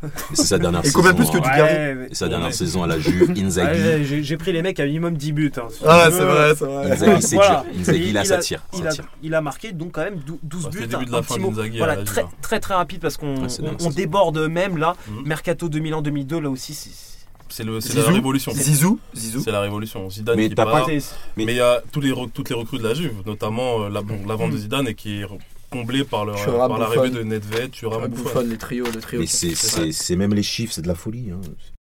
C'est 0.33 0.45
sa 0.45 0.57
dernière 0.59 0.81
Et 0.81 0.89
saison. 0.89 1.01
plus 1.15 1.29
que 1.29 1.37
hein. 1.37 1.39
du 1.39 1.61
Ouais, 1.61 1.95
mais- 1.95 2.07
Et 2.11 2.15
sa 2.15 2.27
dernière 2.27 2.47
Ouais. 2.47 2.53
saison 2.53 2.83
à 2.83 2.87
la 2.87 2.99
Juve, 2.99 3.31
Inzaghi. 3.37 3.81
Ouais, 3.81 4.03
j'ai 4.23 4.37
pris 4.37 4.51
les 4.51 4.61
mecs 4.61 4.79
à 4.79 4.85
minimum 4.85 5.15
10 5.15 5.31
buts. 5.31 5.51
hein. 5.57 5.67
Ah, 5.85 6.07
c'est 6.11 6.19
vrai, 6.23 6.53
c'est 6.55 6.65
vrai. 6.65 6.91
Inzaghi, 6.91 7.21
c'est 7.21 7.35
Voilà. 7.37 7.65
Inzaghi, 7.79 8.11
là, 8.11 8.21
il 8.23 8.27
ça 8.27 8.35
a- 8.35 8.37
tire. 8.39 8.61
Il 8.73 8.79
Ça 8.83 8.89
a, 8.89 8.91
tire. 8.91 9.05
il 9.23 9.33
a 9.33 9.41
marqué 9.41 9.71
donc 9.71 9.93
quand 9.93 10.03
même 10.03 10.17
dou- 10.17 10.39
12 10.43 10.63
Bah, 10.65 10.69
buts. 10.71 10.87
début 10.87 11.05
de 11.05 11.11
la 11.11 11.21
fin 11.23 11.35
Voilà, 11.77 11.95
très, 12.03 12.21
hein. 12.21 12.29
très 12.41 12.59
très 12.59 12.73
rapide 12.75 12.99
parce 13.01 13.15
qu'on 13.17 13.45
on- 13.45 13.47
on 13.85 13.89
déborde 13.89 14.37
même 14.49 14.77
là. 14.77 14.95
Mhm. 15.07 15.23
Mercato 15.25 15.69
2001-2002 15.69 16.39
là 16.39 16.49
aussi. 16.49 16.73
c'est- 16.73 17.14
C'est 17.49 17.63
le- 17.63 17.79
c'est 17.79 17.89
Zizou 17.93 18.07
la 18.07 18.13
révolution. 18.13 18.51
Zizou, 18.53 18.99
Zizou. 19.15 19.41
C'est 19.41 19.51
la 19.51 19.61
révolution. 19.61 20.09
Zidane 20.09 20.35
Mais 20.37 20.49
qui 20.49 20.55
t'as 20.55 20.65
part. 20.65 20.85
pas- 20.85 20.91
Mais- 21.37 21.43
il 21.43 21.55
y 21.55 21.59
a 21.59 21.81
tous 21.91 22.01
les, 22.01 22.13
toutes 22.33 22.49
les 22.49 22.55
recrues 22.55 22.79
de 22.79 22.83
la 22.83 22.93
Juve, 22.93 23.13
notamment 23.25 23.83
euh, 23.83 23.89
la, 23.89 24.01
bon, 24.01 24.19
la 24.27 24.35
vente 24.35 24.51
de 24.51 24.57
Zidane 24.57 24.87
et 24.87 24.95
qui 24.95 25.21
est 25.21 25.25
comblée 25.69 26.03
par, 26.03 26.25
le- 26.25 26.33
Thuram, 26.35 26.69
par 26.69 26.79
l'arrivée 26.79 27.09
de 27.11 27.23
Nedved, 27.23 27.71
Thuram, 27.71 28.07
Buffon. 28.07 28.23
Buffon, 28.23 28.39
les 28.49 28.57
trios, 28.57 28.85
le 28.85 28.99
trio. 28.99 29.19
Mais 29.21 29.27
c'est- 29.27 29.55
c'est 29.55 29.67
c'est 29.67 29.91
c'est 29.91 30.15
même 30.15 30.33
les 30.33 30.43
chiffres, 30.43 30.73
c'est 30.73 30.81
de 30.81 30.87
la 30.87 30.95
folie. 30.95 31.31
hein. 31.31 31.39